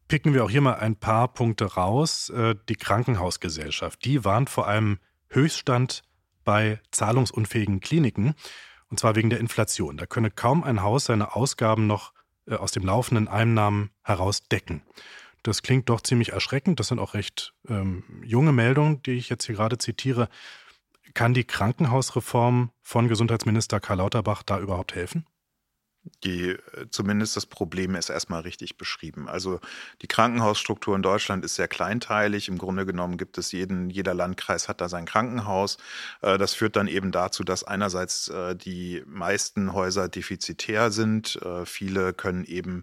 [0.08, 2.28] picken wir auch hier mal ein paar Punkte raus.
[2.28, 4.98] Äh, die Krankenhausgesellschaft, die warnt vor allem
[5.32, 6.02] Höchststand
[6.44, 8.34] bei zahlungsunfähigen Kliniken,
[8.88, 9.96] und zwar wegen der Inflation.
[9.96, 12.12] Da könne kaum ein Haus seine Ausgaben noch
[12.46, 14.82] äh, aus dem laufenden Einnahmen heraus decken.
[15.42, 16.78] Das klingt doch ziemlich erschreckend.
[16.78, 20.28] Das sind auch recht ähm, junge Meldungen, die ich jetzt hier gerade zitiere.
[21.14, 25.26] Kann die Krankenhausreform von Gesundheitsminister Karl Lauterbach da überhaupt helfen?
[26.24, 26.58] Die äh,
[26.90, 29.28] zumindest das Problem ist erstmal richtig beschrieben.
[29.28, 29.60] Also
[30.02, 32.48] die Krankenhausstruktur in Deutschland ist sehr kleinteilig.
[32.48, 35.78] Im Grunde genommen gibt es jeden, jeder Landkreis hat da sein Krankenhaus.
[36.20, 41.38] Äh, das führt dann eben dazu, dass einerseits äh, die meisten Häuser defizitär sind.
[41.64, 42.82] Viele können eben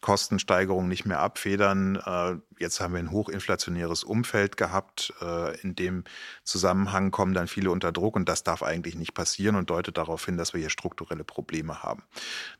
[0.00, 1.96] Kostensteigerungen nicht mehr abfedern.
[1.96, 5.12] Äh, jetzt haben wir ein hochinflationäres Umfeld gehabt.
[5.20, 6.04] Äh, in dem
[6.44, 10.24] Zusammenhang kommen dann viele unter Druck und das darf eigentlich nicht passieren und deutet darauf
[10.24, 12.02] hin, dass wir hier strukturelle Probleme haben.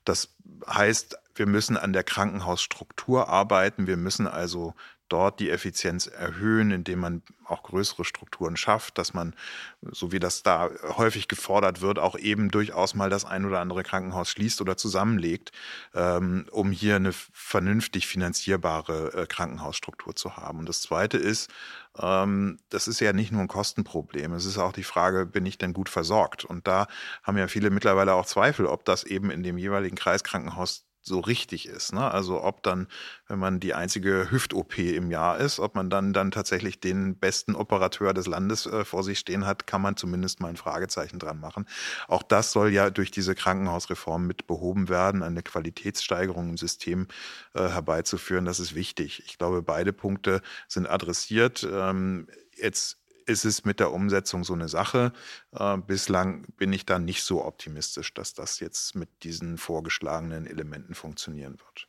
[0.05, 0.35] Das
[0.69, 3.87] heißt, wir müssen an der Krankenhausstruktur arbeiten.
[3.87, 4.75] Wir müssen also
[5.13, 9.35] dort die Effizienz erhöhen, indem man auch größere Strukturen schafft, dass man,
[9.83, 13.83] so wie das da häufig gefordert wird, auch eben durchaus mal das ein oder andere
[13.83, 15.53] Krankenhaus schließt oder zusammenlegt,
[15.95, 20.61] ähm, um hier eine vernünftig finanzierbare äh, Krankenhausstruktur zu haben.
[20.61, 21.51] Und das Zweite ist,
[21.99, 25.59] ähm, das ist ja nicht nur ein Kostenproblem, es ist auch die Frage, bin ich
[25.59, 26.45] denn gut versorgt?
[26.45, 26.87] Und da
[27.23, 31.67] haben ja viele mittlerweile auch Zweifel, ob das eben in dem jeweiligen Kreiskrankenhaus so richtig
[31.67, 31.93] ist.
[31.93, 32.11] Ne?
[32.11, 32.87] Also ob dann,
[33.27, 37.55] wenn man die einzige Hüft-OP im Jahr ist, ob man dann, dann tatsächlich den besten
[37.55, 41.41] Operateur des Landes äh, vor sich stehen hat, kann man zumindest mal ein Fragezeichen dran
[41.41, 41.67] machen.
[42.09, 47.09] Auch das soll ja durch diese Krankenhausreform mit behoben werden, eine Qualitätssteigerung im System
[47.55, 48.45] äh, herbeizuführen.
[48.45, 49.23] Das ist wichtig.
[49.27, 51.67] Ich glaube, beide Punkte sind adressiert.
[51.71, 55.13] Ähm, jetzt ist es mit der Umsetzung so eine Sache.
[55.53, 60.95] Äh, bislang bin ich da nicht so optimistisch, dass das jetzt mit diesen vorgeschlagenen Elementen
[60.95, 61.89] funktionieren wird.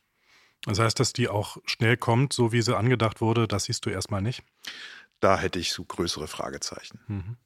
[0.64, 3.90] Das heißt, dass die auch schnell kommt, so wie sie angedacht wurde, das siehst du
[3.90, 4.44] erstmal nicht?
[5.20, 7.00] Da hätte ich so größere Fragezeichen.
[7.08, 7.36] Mhm.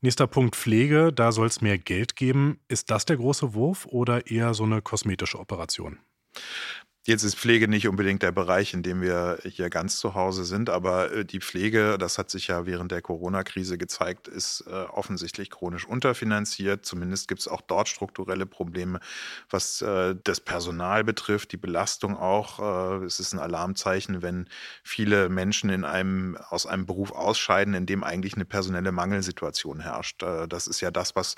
[0.00, 2.60] Nächster Punkt Pflege, da soll es mehr Geld geben.
[2.68, 5.98] Ist das der große Wurf oder eher so eine kosmetische Operation?
[7.06, 10.70] Jetzt ist Pflege nicht unbedingt der Bereich, in dem wir hier ganz zu Hause sind,
[10.70, 15.50] aber äh, die Pflege, das hat sich ja während der Corona-Krise gezeigt, ist äh, offensichtlich
[15.50, 16.86] chronisch unterfinanziert.
[16.86, 19.00] Zumindest gibt es auch dort strukturelle Probleme,
[19.50, 23.02] was äh, das Personal betrifft, die Belastung auch.
[23.02, 24.48] Es ist ein Alarmzeichen, wenn
[24.82, 30.22] viele Menschen in einem, aus einem Beruf ausscheiden, in dem eigentlich eine personelle Mangelsituation herrscht.
[30.22, 31.34] Das ist ja das, was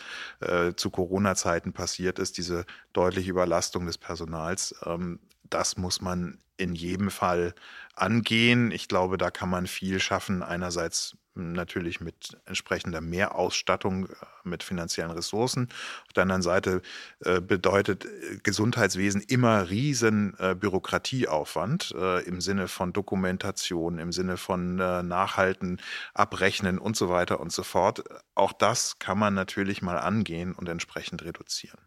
[0.77, 4.75] zu Corona-Zeiten passiert ist, diese deutliche Überlastung des Personals.
[4.85, 5.19] Ähm,
[5.51, 7.55] das muss man in jedem Fall
[7.95, 8.71] angehen.
[8.71, 10.43] Ich glaube, da kann man viel schaffen.
[10.43, 15.69] Einerseits natürlich mit entsprechender Mehrausstattung, äh, mit finanziellen Ressourcen.
[16.07, 16.83] Auf der anderen Seite
[17.25, 21.95] äh, bedeutet äh, Gesundheitswesen immer riesen Bürokratieaufwand
[22.27, 25.81] im Sinne von Dokumentation, im Sinne von Nachhalten,
[26.15, 28.05] Abrechnen und so weiter und so fort.
[28.35, 31.86] Auch das kann man natürlich mal angehen und entsprechend reduzieren.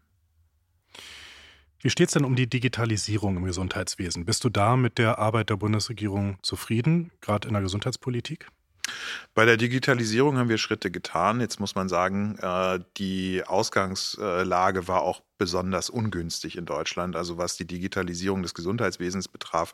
[1.82, 4.26] Wie steht es denn um die Digitalisierung im Gesundheitswesen?
[4.26, 8.48] Bist du da mit der Arbeit der Bundesregierung zufrieden, gerade in der Gesundheitspolitik?
[9.34, 11.40] Bei der Digitalisierung haben wir Schritte getan.
[11.40, 17.16] Jetzt muss man sagen, äh, die Ausgangslage war auch besonders ungünstig in Deutschland.
[17.16, 19.72] Also was die Digitalisierung des Gesundheitswesens betraf,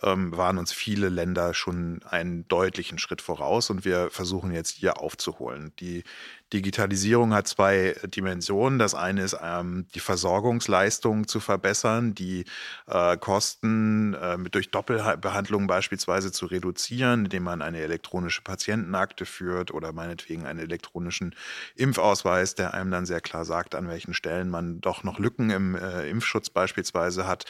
[0.00, 5.00] ähm, waren uns viele Länder schon einen deutlichen Schritt voraus und wir versuchen jetzt hier
[5.00, 5.72] aufzuholen.
[5.80, 6.04] Die
[6.52, 8.78] Digitalisierung hat zwei Dimensionen.
[8.78, 12.44] Das eine ist, ähm, die Versorgungsleistung zu verbessern, die
[12.86, 19.92] äh, Kosten äh, durch Doppelbehandlung beispielsweise zu reduzieren, indem man eine elektronische Patientenakte führt oder
[19.92, 21.34] meinetwegen einen elektronischen
[21.74, 25.48] Impfausweis, der einem dann sehr klar sagt, an welchen Stellen man doch auch noch Lücken
[25.48, 27.46] im äh, Impfschutz beispielsweise hat.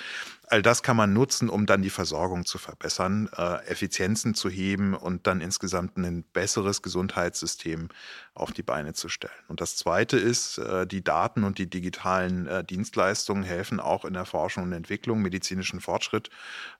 [0.46, 4.94] All das kann man nutzen, um dann die Versorgung zu verbessern, äh, Effizienzen zu heben
[4.94, 7.88] und dann insgesamt ein besseres Gesundheitssystem
[8.34, 9.32] auf die Beine zu stellen.
[9.48, 14.14] Und das Zweite ist, äh, die Daten und die digitalen äh, Dienstleistungen helfen auch in
[14.14, 16.30] der Forschung und Entwicklung, medizinischen Fortschritt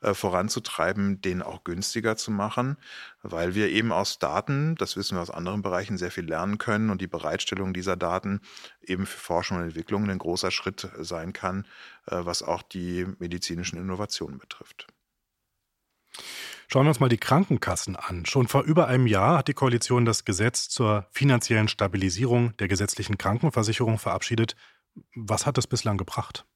[0.01, 2.77] äh, voranzutreiben, den auch günstiger zu machen,
[3.23, 6.91] weil wir eben aus Daten, das wissen wir aus anderen Bereichen, sehr viel lernen können
[6.91, 8.41] und die Bereitstellung dieser Daten
[8.83, 11.67] eben für Forschung und Entwicklung ein großer Schritt sein kann,
[12.07, 14.87] was auch die medizinischen Innovationen betrifft.
[16.69, 18.25] Schauen wir uns mal die Krankenkassen an.
[18.25, 23.19] Schon vor über einem Jahr hat die Koalition das Gesetz zur finanziellen Stabilisierung der gesetzlichen
[23.19, 24.57] Krankenversicherung verabschiedet.
[25.15, 26.47] Was hat das bislang gebracht?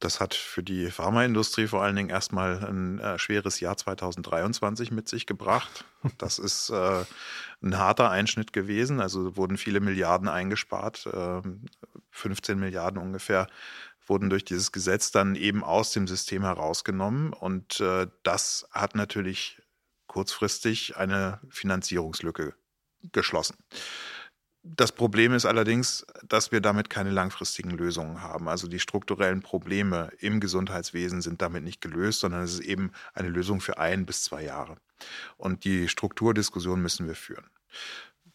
[0.00, 5.08] Das hat für die Pharmaindustrie vor allen Dingen erstmal ein äh, schweres Jahr 2023 mit
[5.08, 5.84] sich gebracht.
[6.18, 7.04] Das ist äh,
[7.62, 9.00] ein harter Einschnitt gewesen.
[9.00, 11.42] Also wurden viele Milliarden eingespart, äh,
[12.10, 13.46] 15 Milliarden ungefähr
[14.06, 17.32] wurden durch dieses Gesetz dann eben aus dem System herausgenommen.
[17.32, 19.62] Und äh, das hat natürlich
[20.08, 22.54] kurzfristig eine Finanzierungslücke
[23.12, 23.56] geschlossen.
[24.62, 28.46] Das Problem ist allerdings, dass wir damit keine langfristigen Lösungen haben.
[28.46, 33.28] Also die strukturellen Probleme im Gesundheitswesen sind damit nicht gelöst, sondern es ist eben eine
[33.28, 34.76] Lösung für ein bis zwei Jahre.
[35.38, 37.46] Und die Strukturdiskussion müssen wir führen.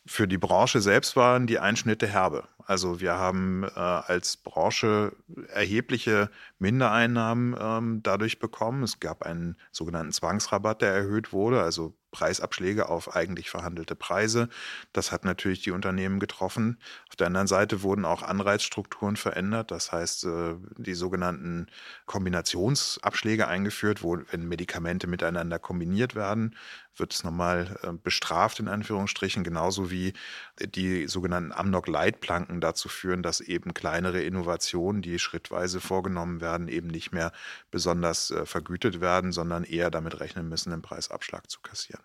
[0.08, 2.48] Für die Branche selbst waren die Einschnitte herbe.
[2.66, 5.14] Also wir haben äh, als Branche
[5.50, 8.84] erhebliche Mindereinnahmen ähm, dadurch bekommen.
[8.84, 14.48] Es gab einen sogenannten Zwangsrabatt, der erhöht wurde, also Preisabschläge auf eigentlich verhandelte Preise.
[14.94, 16.78] Das hat natürlich die Unternehmen getroffen.
[17.10, 19.70] Auf der anderen Seite wurden auch Anreizstrukturen verändert.
[19.70, 21.68] Das heißt, äh, die sogenannten
[22.06, 26.56] Kombinationsabschläge eingeführt, wo wenn Medikamente miteinander kombiniert werden,
[26.98, 30.14] wird es nochmal äh, bestraft in Anführungsstrichen, genauso wie
[30.60, 37.12] die sogenannten Amnok-Leitplanken dazu führen, dass eben kleinere Innovationen, die schrittweise vorgenommen werden, eben nicht
[37.12, 37.32] mehr
[37.72, 42.04] besonders äh, vergütet werden, sondern eher damit rechnen müssen, einen Preisabschlag zu kassieren.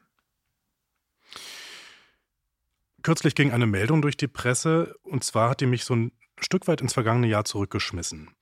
[3.03, 6.69] Kürzlich ging eine Meldung durch die Presse, und zwar hat die mich so ein Stück
[6.69, 8.35] weit ins vergangene Jahr zurückgeschmissen.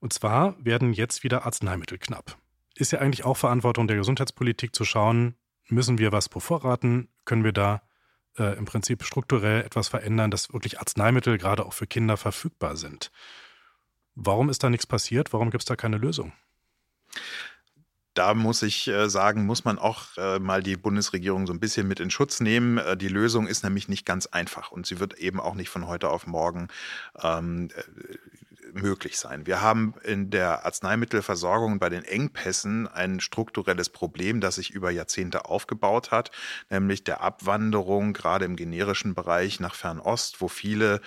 [0.00, 2.36] Und zwar werden jetzt wieder Arzneimittel knapp.
[2.74, 5.36] Ist ja eigentlich auch Verantwortung der Gesundheitspolitik zu schauen,
[5.72, 7.08] müssen wir was bevorraten?
[7.24, 7.82] Können wir da
[8.38, 13.10] äh, im Prinzip strukturell etwas verändern, dass wirklich Arzneimittel gerade auch für Kinder verfügbar sind?
[14.14, 15.32] Warum ist da nichts passiert?
[15.32, 16.32] Warum gibt es da keine Lösung?
[18.14, 21.88] da muss ich äh, sagen, muss man auch äh, mal die Bundesregierung so ein bisschen
[21.88, 22.78] mit in Schutz nehmen.
[22.78, 25.86] Äh, die Lösung ist nämlich nicht ganz einfach und sie wird eben auch nicht von
[25.86, 26.68] heute auf morgen
[27.22, 27.68] ähm,
[28.74, 29.46] möglich sein.
[29.46, 35.46] Wir haben in der Arzneimittelversorgung bei den Engpässen ein strukturelles Problem, das sich über Jahrzehnte
[35.46, 36.30] aufgebaut hat,
[36.70, 41.00] nämlich der Abwanderung gerade im generischen Bereich nach Fernost, wo viele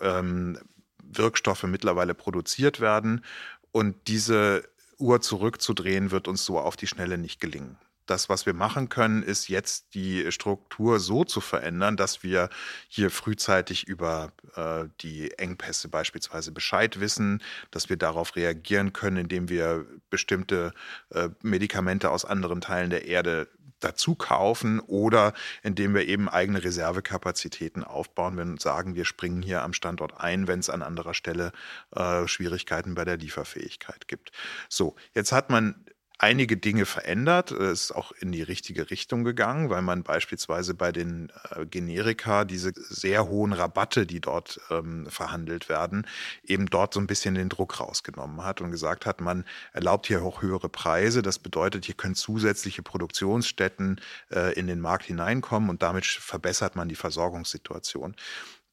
[0.00, 0.58] ähm,
[1.02, 3.24] Wirkstoffe mittlerweile produziert werden.
[3.72, 7.78] Und diese Uhr zurückzudrehen, wird uns so auf die Schnelle nicht gelingen.
[8.08, 12.48] Das, was wir machen können, ist jetzt die Struktur so zu verändern, dass wir
[12.88, 19.50] hier frühzeitig über äh, die Engpässe beispielsweise Bescheid wissen, dass wir darauf reagieren können, indem
[19.50, 20.72] wir bestimmte
[21.10, 23.46] äh, Medikamente aus anderen Teilen der Erde
[23.80, 29.62] dazu kaufen oder indem wir eben eigene Reservekapazitäten aufbauen, wenn wir sagen, wir springen hier
[29.62, 31.52] am Standort ein, wenn es an anderer Stelle
[31.94, 34.32] äh, Schwierigkeiten bei der Lieferfähigkeit gibt.
[34.70, 35.84] So, jetzt hat man
[36.18, 40.90] einige Dinge verändert, Es ist auch in die richtige Richtung gegangen, weil man beispielsweise bei
[40.90, 46.06] den äh, Generika diese sehr hohen Rabatte, die dort ähm, verhandelt werden,
[46.42, 50.22] eben dort so ein bisschen den Druck rausgenommen hat und gesagt hat, man erlaubt hier
[50.22, 51.22] auch höhere Preise.
[51.22, 54.00] Das bedeutet, hier können zusätzliche Produktionsstätten
[54.32, 58.16] äh, in den Markt hineinkommen und damit verbessert man die Versorgungssituation.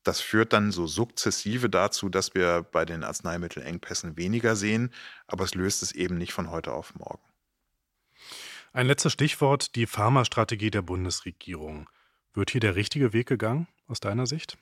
[0.04, 4.92] Das führt dann so sukzessive dazu, dass wir bei den Arzneimittelengpässen weniger sehen,
[5.28, 7.35] aber es löst es eben nicht von heute auf morgen.
[8.76, 11.90] Ein letztes Stichwort, die Pharmastrategie der Bundesregierung.
[12.34, 14.58] Wird hier der richtige Weg gegangen aus deiner Sicht?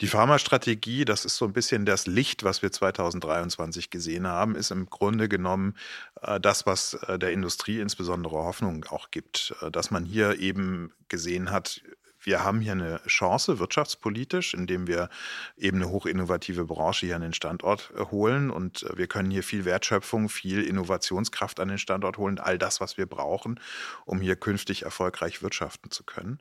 [0.00, 4.72] Die Pharmastrategie, das ist so ein bisschen das Licht, was wir 2023 gesehen haben, ist
[4.72, 5.76] im Grunde genommen
[6.22, 10.92] äh, das, was äh, der Industrie insbesondere Hoffnung auch gibt, äh, dass man hier eben
[11.08, 11.82] gesehen hat,
[12.24, 15.08] wir haben hier eine Chance wirtschaftspolitisch, indem wir
[15.56, 19.42] eben eine hochinnovative Branche hier an den Standort äh, holen und äh, wir können hier
[19.42, 23.60] viel Wertschöpfung, viel Innovationskraft an den Standort holen, all das, was wir brauchen,
[24.04, 26.38] um hier künftig erfolgreich wirtschaften zu können.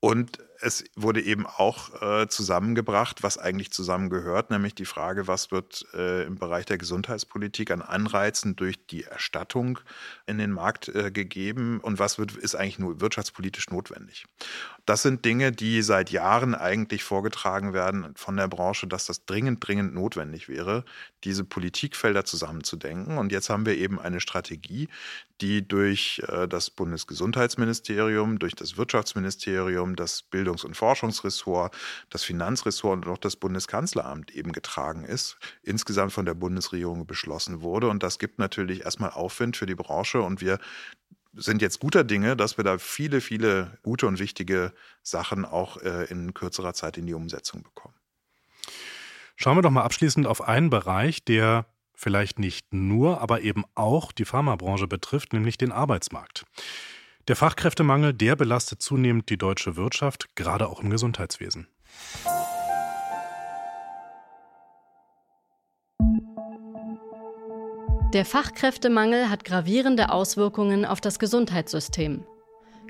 [0.00, 5.86] Und es wurde eben auch äh, zusammengebracht, was eigentlich zusammengehört, nämlich die Frage, was wird
[5.94, 9.78] äh, im Bereich der Gesundheitspolitik an Anreizen durch die Erstattung
[10.26, 14.26] in den Markt äh, gegeben und was wird, ist eigentlich nur wirtschaftspolitisch notwendig.
[14.84, 19.66] Das sind Dinge, die seit Jahren eigentlich vorgetragen werden von der Branche, dass das dringend,
[19.66, 20.84] dringend notwendig wäre,
[21.24, 23.18] diese Politikfelder zusammenzudenken.
[23.18, 24.88] Und jetzt haben wir eben eine Strategie,
[25.40, 31.76] die durch äh, das Bundesgesundheitsministerium, durch das Wirtschaftsministerium, das Bildungs- und Forschungsressort,
[32.10, 37.88] das Finanzressort und auch das Bundeskanzleramt eben getragen ist, insgesamt von der Bundesregierung beschlossen wurde.
[37.88, 40.58] Und das gibt natürlich erstmal Aufwind für die Branche und wir
[41.34, 46.04] sind jetzt guter Dinge, dass wir da viele, viele gute und wichtige Sachen auch äh,
[46.04, 47.94] in kürzerer Zeit in die Umsetzung bekommen.
[49.36, 54.12] Schauen wir doch mal abschließend auf einen Bereich, der vielleicht nicht nur, aber eben auch
[54.12, 56.46] die Pharmabranche betrifft, nämlich den Arbeitsmarkt.
[57.28, 61.66] Der Fachkräftemangel, der belastet zunehmend die deutsche Wirtschaft, gerade auch im Gesundheitswesen.
[68.14, 72.24] Der Fachkräftemangel hat gravierende Auswirkungen auf das Gesundheitssystem.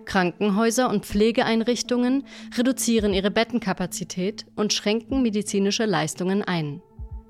[0.05, 2.27] Krankenhäuser und Pflegeeinrichtungen
[2.59, 6.83] reduzieren ihre Bettenkapazität und schränken medizinische Leistungen ein.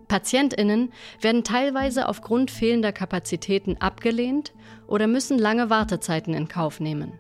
[0.08, 4.52] Patientinnen werden teilweise aufgrund fehlender Kapazitäten abgelehnt
[4.86, 7.12] oder müssen lange Wartezeiten in Kauf nehmen.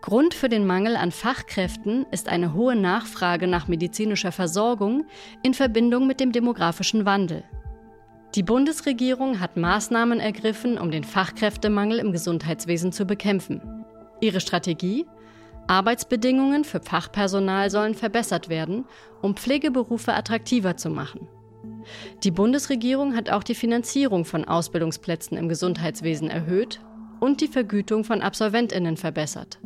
[0.00, 5.04] Grund für den Mangel an Fachkräften ist eine hohe Nachfrage nach medizinischer Versorgung
[5.42, 7.44] in Verbindung mit dem demografischen Wandel.
[8.34, 13.84] Die Bundesregierung hat Maßnahmen ergriffen, um den Fachkräftemangel im Gesundheitswesen zu bekämpfen.
[14.20, 15.06] Ihre Strategie?
[15.66, 18.86] Arbeitsbedingungen für Fachpersonal sollen verbessert werden,
[19.20, 21.28] um Pflegeberufe attraktiver zu machen.
[22.22, 26.80] Die Bundesregierung hat auch die Finanzierung von Ausbildungsplätzen im Gesundheitswesen erhöht
[27.20, 29.58] und die Vergütung von Absolventinnen verbessert.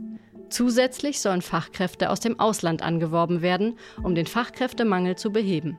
[0.51, 5.79] Zusätzlich sollen Fachkräfte aus dem Ausland angeworben werden, um den Fachkräftemangel zu beheben.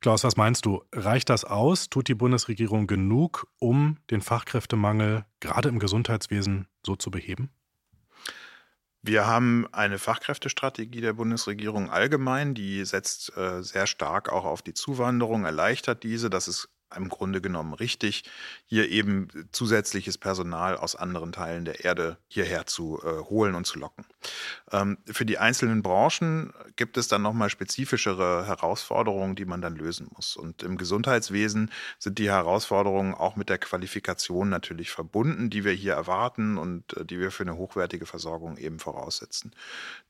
[0.00, 0.84] Klaus, was meinst du?
[0.92, 1.88] Reicht das aus?
[1.88, 7.50] Tut die Bundesregierung genug, um den Fachkräftemangel gerade im Gesundheitswesen so zu beheben?
[9.06, 14.74] Wir haben eine Fachkräftestrategie der Bundesregierung allgemein, die setzt äh, sehr stark auch auf die
[14.74, 16.28] Zuwanderung, erleichtert diese.
[16.28, 18.24] Das ist im Grunde genommen richtig,
[18.64, 23.78] hier eben zusätzliches Personal aus anderen Teilen der Erde hierher zu äh, holen und zu
[23.78, 24.04] locken.
[24.70, 30.08] Ähm, für die einzelnen Branchen gibt es dann nochmal spezifischere Herausforderungen, die man dann lösen
[30.14, 30.36] muss.
[30.36, 35.94] Und im Gesundheitswesen sind die Herausforderungen auch mit der Qualifikation natürlich verbunden, die wir hier
[35.94, 39.52] erwarten und äh, die wir für eine hochwertige Versorgung eben voraussetzen.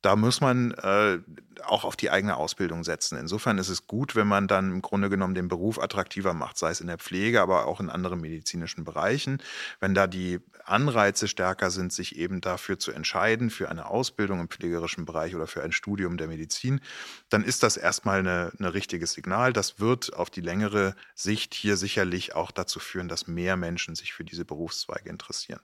[0.02, 1.18] Da muss man äh,
[1.64, 3.18] auch auf die eigene Ausbildung setzen.
[3.18, 6.72] Insofern ist es gut, wenn man dann im Grunde genommen den Beruf attraktiver macht, sei
[6.72, 9.40] es in der Pflege, aber auch in anderen medizinischen Bereichen.
[9.78, 14.48] Wenn da die Anreize stärker sind, sich eben dafür zu entscheiden, für eine Ausbildung im
[14.48, 16.80] pflegerischen Bereich oder für ein Studium der Medizin,
[17.28, 19.52] dann ist das erstmal ein richtiges Signal.
[19.52, 24.12] Das wird auf die längere Sicht hier sicherlich auch dazu führen, dass mehr Menschen sich
[24.12, 25.60] für diese Berufszweige interessieren.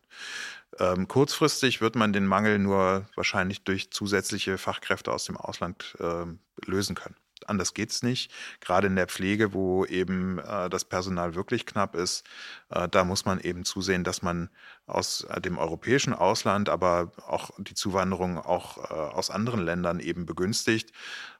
[0.78, 6.26] Ähm, kurzfristig wird man den Mangel nur wahrscheinlich durch zusätzliche Fachkräfte aus dem Ausland äh,
[6.64, 7.16] lösen können
[7.52, 8.32] anders geht es nicht.
[8.60, 12.24] Gerade in der Pflege, wo eben äh, das Personal wirklich knapp ist,
[12.70, 14.50] äh, da muss man eben zusehen, dass man
[14.86, 20.26] aus äh, dem europäischen Ausland, aber auch die Zuwanderung auch äh, aus anderen Ländern eben
[20.26, 20.92] begünstigt.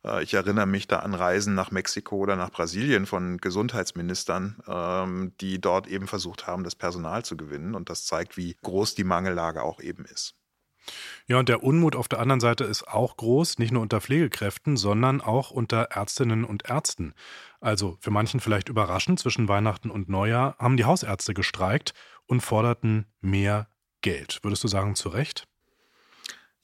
[0.05, 5.33] Äh, ich erinnere mich da an Reisen nach Mexiko oder nach Brasilien von Gesundheitsministern, ähm,
[5.41, 7.75] die dort eben versucht haben, das Personal zu gewinnen.
[7.75, 10.35] Und das zeigt, wie groß die Mangellage auch eben ist.
[11.27, 14.77] Ja, und der Unmut auf der anderen Seite ist auch groß, nicht nur unter Pflegekräften,
[14.77, 17.15] sondern auch unter Ärztinnen und Ärzten.
[17.61, 21.95] Also für manchen vielleicht überraschend, zwischen Weihnachten und Neujahr haben die Hausärzte gestreikt
[22.27, 23.69] und forderten mehr
[24.01, 24.41] Geld.
[24.43, 25.47] Würdest du sagen, zu Recht?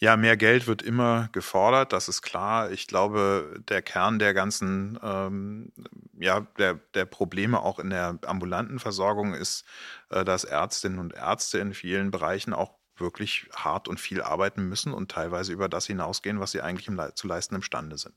[0.01, 2.71] Ja, mehr Geld wird immer gefordert, das ist klar.
[2.71, 5.73] Ich glaube, der Kern der ganzen, ähm,
[6.21, 9.64] ja, der, der Probleme auch in der ambulanten Versorgung ist,
[10.11, 14.92] äh, dass Ärztinnen und Ärzte in vielen Bereichen auch wirklich hart und viel arbeiten müssen
[14.92, 18.14] und teilweise über das hinausgehen, was sie eigentlich im, zu leisten imstande sind.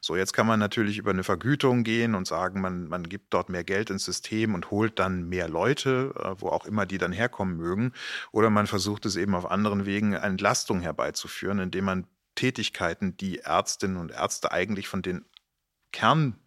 [0.00, 3.48] So, jetzt kann man natürlich über eine Vergütung gehen und sagen, man, man gibt dort
[3.48, 7.12] mehr Geld ins System und holt dann mehr Leute, äh, wo auch immer die dann
[7.12, 7.92] herkommen mögen.
[8.30, 13.96] Oder man versucht es eben auf anderen Wegen Entlastung herbeizuführen, indem man Tätigkeiten, die Ärztinnen
[13.96, 15.24] und Ärzte eigentlich von den
[15.92, 16.38] Kern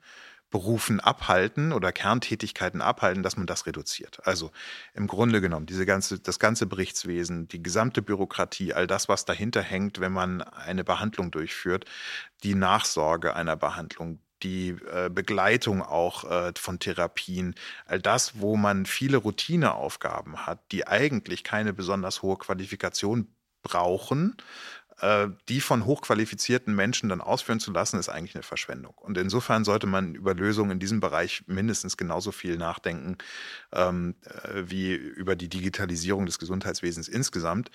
[0.52, 4.26] Berufen abhalten oder Kerntätigkeiten abhalten, dass man das reduziert.
[4.26, 4.52] Also
[4.94, 9.62] im Grunde genommen, diese ganze, das ganze Berichtswesen, die gesamte Bürokratie, all das, was dahinter
[9.62, 11.86] hängt, wenn man eine Behandlung durchführt,
[12.44, 18.86] die Nachsorge einer Behandlung, die äh, Begleitung auch äh, von Therapien, all das, wo man
[18.86, 23.28] viele Routineaufgaben hat, die eigentlich keine besonders hohe Qualifikation
[23.64, 24.38] brauchen,
[25.50, 28.94] die von hochqualifizierten Menschen dann ausführen zu lassen, ist eigentlich eine Verschwendung.
[28.96, 33.18] Und insofern sollte man über Lösungen in diesem Bereich mindestens genauso viel nachdenken
[33.74, 37.72] ähm, äh, wie über die Digitalisierung des Gesundheitswesens insgesamt,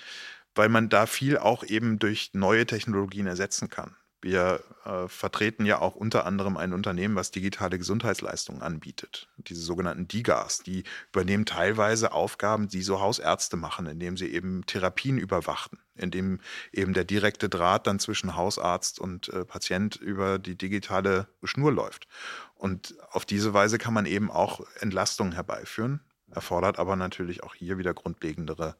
[0.54, 3.96] weil man da viel auch eben durch neue Technologien ersetzen kann.
[4.22, 9.28] Wir äh, vertreten ja auch unter anderem ein Unternehmen, was digitale Gesundheitsleistungen anbietet.
[9.38, 15.16] Diese sogenannten DIGAs, die übernehmen teilweise Aufgaben, die so Hausärzte machen, indem sie eben Therapien
[15.16, 16.40] überwachen, indem
[16.70, 22.06] eben der direkte Draht dann zwischen Hausarzt und äh, Patient über die digitale Schnur läuft.
[22.54, 26.00] Und auf diese Weise kann man eben auch Entlastungen herbeiführen,
[26.30, 28.76] erfordert aber natürlich auch hier wieder grundlegendere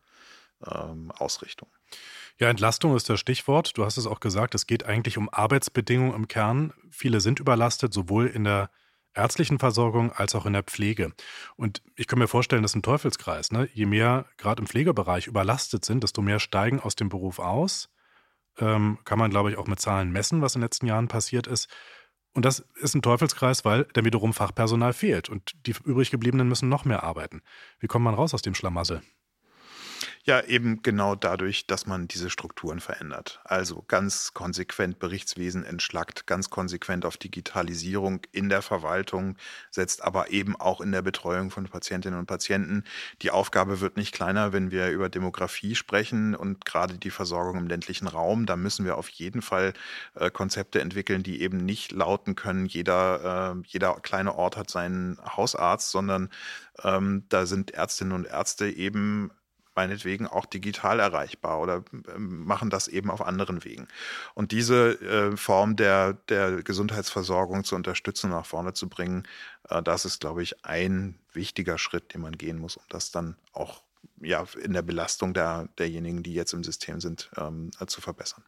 [0.66, 1.68] ähm, Ausrichtung.
[2.40, 3.76] Ja, Entlastung ist das Stichwort.
[3.76, 6.72] Du hast es auch gesagt, es geht eigentlich um Arbeitsbedingungen im Kern.
[6.90, 8.70] Viele sind überlastet, sowohl in der
[9.12, 11.12] ärztlichen Versorgung als auch in der Pflege.
[11.56, 13.52] Und ich kann mir vorstellen, das ist ein Teufelskreis.
[13.52, 13.68] Ne?
[13.74, 17.90] Je mehr gerade im Pflegebereich überlastet sind, desto mehr steigen aus dem Beruf aus.
[18.58, 21.46] Ähm, kann man, glaube ich, auch mit Zahlen messen, was in den letzten Jahren passiert
[21.46, 21.68] ist.
[22.32, 26.70] Und das ist ein Teufelskreis, weil dann wiederum Fachpersonal fehlt und die übrig gebliebenen müssen
[26.70, 27.42] noch mehr arbeiten.
[27.80, 29.02] Wie kommt man raus aus dem Schlamassel?
[30.24, 33.40] Ja, eben genau dadurch, dass man diese Strukturen verändert.
[33.42, 39.36] Also ganz konsequent Berichtswesen entschlackt, ganz konsequent auf Digitalisierung in der Verwaltung
[39.70, 42.84] setzt, aber eben auch in der Betreuung von Patientinnen und Patienten.
[43.22, 47.66] Die Aufgabe wird nicht kleiner, wenn wir über Demografie sprechen und gerade die Versorgung im
[47.66, 48.44] ländlichen Raum.
[48.44, 49.72] Da müssen wir auf jeden Fall
[50.16, 55.18] äh, Konzepte entwickeln, die eben nicht lauten können, jeder, äh, jeder kleine Ort hat seinen
[55.34, 56.28] Hausarzt, sondern
[56.84, 59.30] ähm, da sind Ärztinnen und Ärzte eben
[59.80, 61.82] meinetwegen auch digital erreichbar oder
[62.14, 63.88] ähm, machen das eben auf anderen Wegen.
[64.34, 69.26] Und diese äh, Form der, der Gesundheitsversorgung zu unterstützen nach vorne zu bringen,
[69.70, 73.36] äh, das ist, glaube ich, ein wichtiger Schritt, den man gehen muss, um das dann
[73.54, 73.82] auch
[74.20, 78.44] ja, in der Belastung der, derjenigen, die jetzt im System sind, ähm, zu verbessern.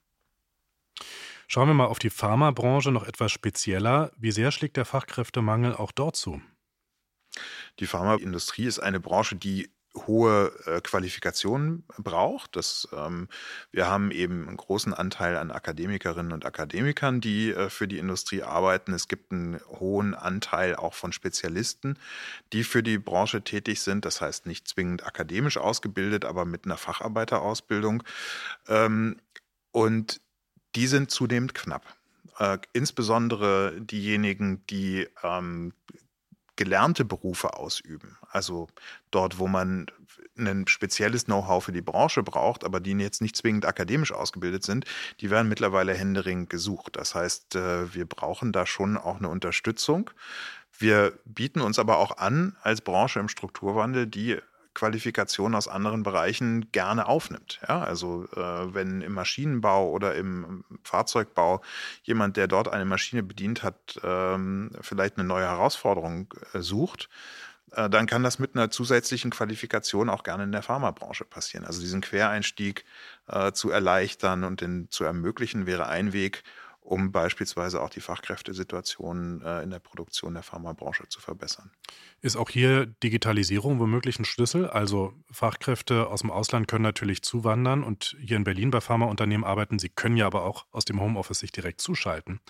[1.48, 4.12] Schauen wir mal auf die Pharmabranche noch etwas spezieller.
[4.16, 6.42] Wie sehr schlägt der Fachkräftemangel auch dort zu?
[7.78, 12.56] Die Pharmaindustrie ist eine Branche, die hohe äh, Qualifikationen braucht.
[12.56, 13.28] Das, ähm,
[13.70, 18.42] wir haben eben einen großen Anteil an Akademikerinnen und Akademikern, die äh, für die Industrie
[18.42, 18.92] arbeiten.
[18.92, 21.98] Es gibt einen hohen Anteil auch von Spezialisten,
[22.52, 24.04] die für die Branche tätig sind.
[24.04, 28.02] Das heißt nicht zwingend akademisch ausgebildet, aber mit einer Facharbeiterausbildung.
[28.68, 29.16] Ähm,
[29.72, 30.20] und
[30.74, 31.84] die sind zunehmend knapp.
[32.38, 35.74] Äh, insbesondere diejenigen, die ähm,
[36.62, 38.16] gelernte Berufe ausüben.
[38.30, 38.68] Also
[39.10, 39.86] dort, wo man
[40.38, 44.84] ein spezielles Know-how für die Branche braucht, aber die jetzt nicht zwingend akademisch ausgebildet sind,
[45.20, 46.94] die werden mittlerweile händeringend gesucht.
[46.94, 50.10] Das heißt, äh, wir brauchen da schon auch eine Unterstützung.
[50.78, 54.38] Wir bieten uns aber auch an als Branche im Strukturwandel, die
[54.74, 57.60] Qualifikation aus anderen Bereichen gerne aufnimmt.
[57.68, 61.60] Ja, also äh, wenn im Maschinenbau oder im Fahrzeugbau
[62.02, 67.08] jemand, der dort eine Maschine bedient hat, ähm, vielleicht eine neue Herausforderung äh, sucht,
[67.72, 71.64] äh, dann kann das mit einer zusätzlichen Qualifikation auch gerne in der Pharmabranche passieren.
[71.64, 72.84] Also diesen Quereinstieg
[73.28, 76.44] äh, zu erleichtern und den zu ermöglichen, wäre ein Weg,
[76.82, 81.70] um beispielsweise auch die Fachkräftesituation äh, in der Produktion der Pharmabranche zu verbessern.
[82.20, 84.68] Ist auch hier Digitalisierung womöglich ein Schlüssel?
[84.68, 89.78] Also Fachkräfte aus dem Ausland können natürlich zuwandern und hier in Berlin bei Pharmaunternehmen arbeiten.
[89.78, 92.40] Sie können ja aber auch aus dem Homeoffice sich direkt zuschalten.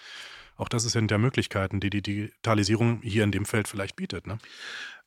[0.56, 4.26] Auch das ist ja der Möglichkeiten, die die Digitalisierung hier in dem Feld vielleicht bietet.
[4.26, 4.38] Ne?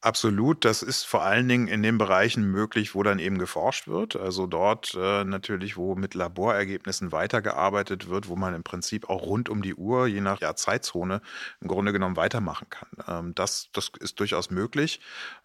[0.06, 4.16] Absolut, das ist vor allen Dingen in den Bereichen möglich, wo dann eben geforscht wird.
[4.16, 9.50] Also dort äh, natürlich, wo mit Laborergebnissen weitergearbeitet wird, wo man im Prinzip auch rund
[9.50, 11.22] um die Uhr, je nach ja, Zeitzone,
[11.60, 12.90] im Grunde genommen weitermachen kann.
[13.08, 15.00] Ähm, das, das ist durchaus möglich.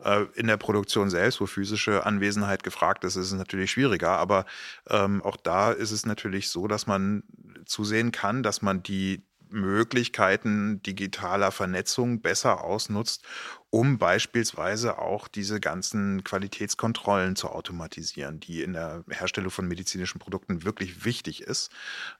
[0.05, 4.19] Äh, in der Produktion selbst, wo physische Anwesenheit gefragt ist, ist es natürlich schwieriger.
[4.19, 4.45] Aber
[4.91, 7.23] ähm, auch da ist es natürlich so, dass man
[7.65, 13.25] zusehen kann, dass man die Möglichkeiten digitaler Vernetzung besser ausnutzt,
[13.71, 20.65] um beispielsweise auch diese ganzen Qualitätskontrollen zu automatisieren, die in der Herstellung von medizinischen Produkten
[20.65, 21.71] wirklich wichtig ist,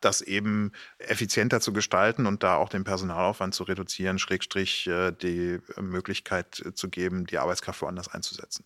[0.01, 5.59] das eben effizienter zu gestalten und da auch den Personalaufwand zu reduzieren, Schrägstrich äh, die
[5.81, 8.65] Möglichkeit zu geben, die Arbeitskraft woanders einzusetzen.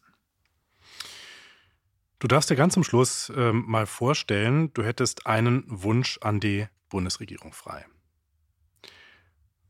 [2.18, 6.66] Du darfst dir ganz zum Schluss äh, mal vorstellen, du hättest einen Wunsch an die
[6.88, 7.84] Bundesregierung frei.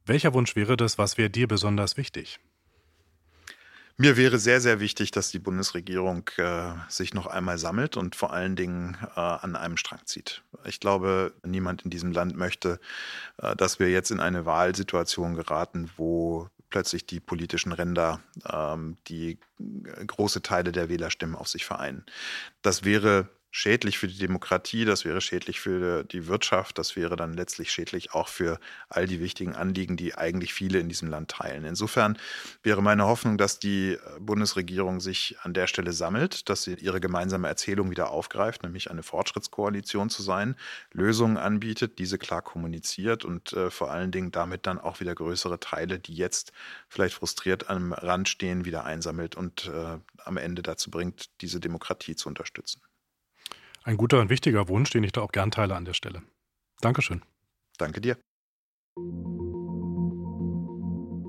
[0.06, 0.98] Welcher Wunsch wäre das?
[0.98, 2.38] Was wäre dir besonders wichtig?
[3.96, 8.32] Mir wäre sehr, sehr wichtig, dass die Bundesregierung äh, sich noch einmal sammelt und vor
[8.32, 10.42] allen Dingen äh, an einem Strang zieht.
[10.64, 12.80] Ich glaube, niemand in diesem Land möchte,
[13.38, 19.38] äh, dass wir jetzt in eine Wahlsituation geraten, wo plötzlich die politischen Ränder ähm, die
[19.60, 22.04] äh, große Teile der Wählerstimmen auf sich vereinen.
[22.62, 27.34] Das wäre schädlich für die Demokratie, das wäre schädlich für die Wirtschaft, das wäre dann
[27.34, 31.64] letztlich schädlich auch für all die wichtigen Anliegen, die eigentlich viele in diesem Land teilen.
[31.64, 32.18] Insofern
[32.64, 37.46] wäre meine Hoffnung, dass die Bundesregierung sich an der Stelle sammelt, dass sie ihre gemeinsame
[37.46, 40.56] Erzählung wieder aufgreift, nämlich eine Fortschrittskoalition zu sein,
[40.90, 45.60] Lösungen anbietet, diese klar kommuniziert und äh, vor allen Dingen damit dann auch wieder größere
[45.60, 46.52] Teile, die jetzt
[46.88, 52.16] vielleicht frustriert am Rand stehen, wieder einsammelt und äh, am Ende dazu bringt, diese Demokratie
[52.16, 52.82] zu unterstützen.
[53.86, 56.22] Ein guter und wichtiger Wunsch, den ich da auch gern teile an der Stelle.
[56.80, 57.22] Dankeschön.
[57.76, 58.16] Danke dir.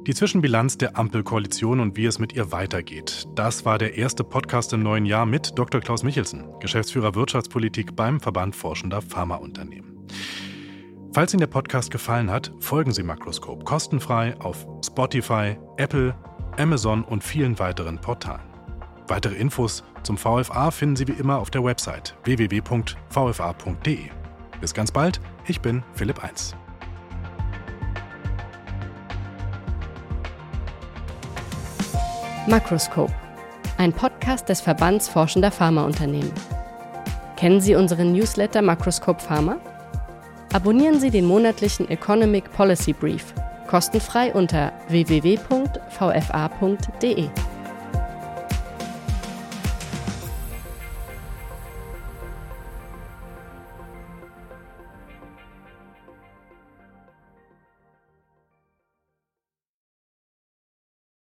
[0.08, 3.26] Die Zwischenbilanz der Ampelkoalition und wie es mit ihr weitergeht.
[3.36, 5.82] Das war der erste Podcast im neuen Jahr mit Dr.
[5.82, 10.08] Klaus Michelsen, Geschäftsführer Wirtschaftspolitik beim Verband Forschender Pharmaunternehmen.
[11.12, 16.16] Falls Ihnen der Podcast gefallen hat, folgen Sie Makroskop kostenfrei auf Spotify, Apple,
[16.58, 18.55] Amazon und vielen weiteren Portalen.
[19.08, 24.00] Weitere Infos zum VFA finden Sie wie immer auf der Website www.vfa.de.
[24.62, 26.56] Bis ganz bald, ich bin Philipp 1.
[32.48, 33.12] Makroskop,
[33.78, 36.32] ein Podcast des Verbands Forschender Pharmaunternehmen.
[37.36, 39.58] Kennen Sie unseren Newsletter Makroskop Pharma?
[40.54, 43.34] Abonnieren Sie den monatlichen Economic Policy Brief
[43.68, 45.70] kostenfrei unter www.vfa.de.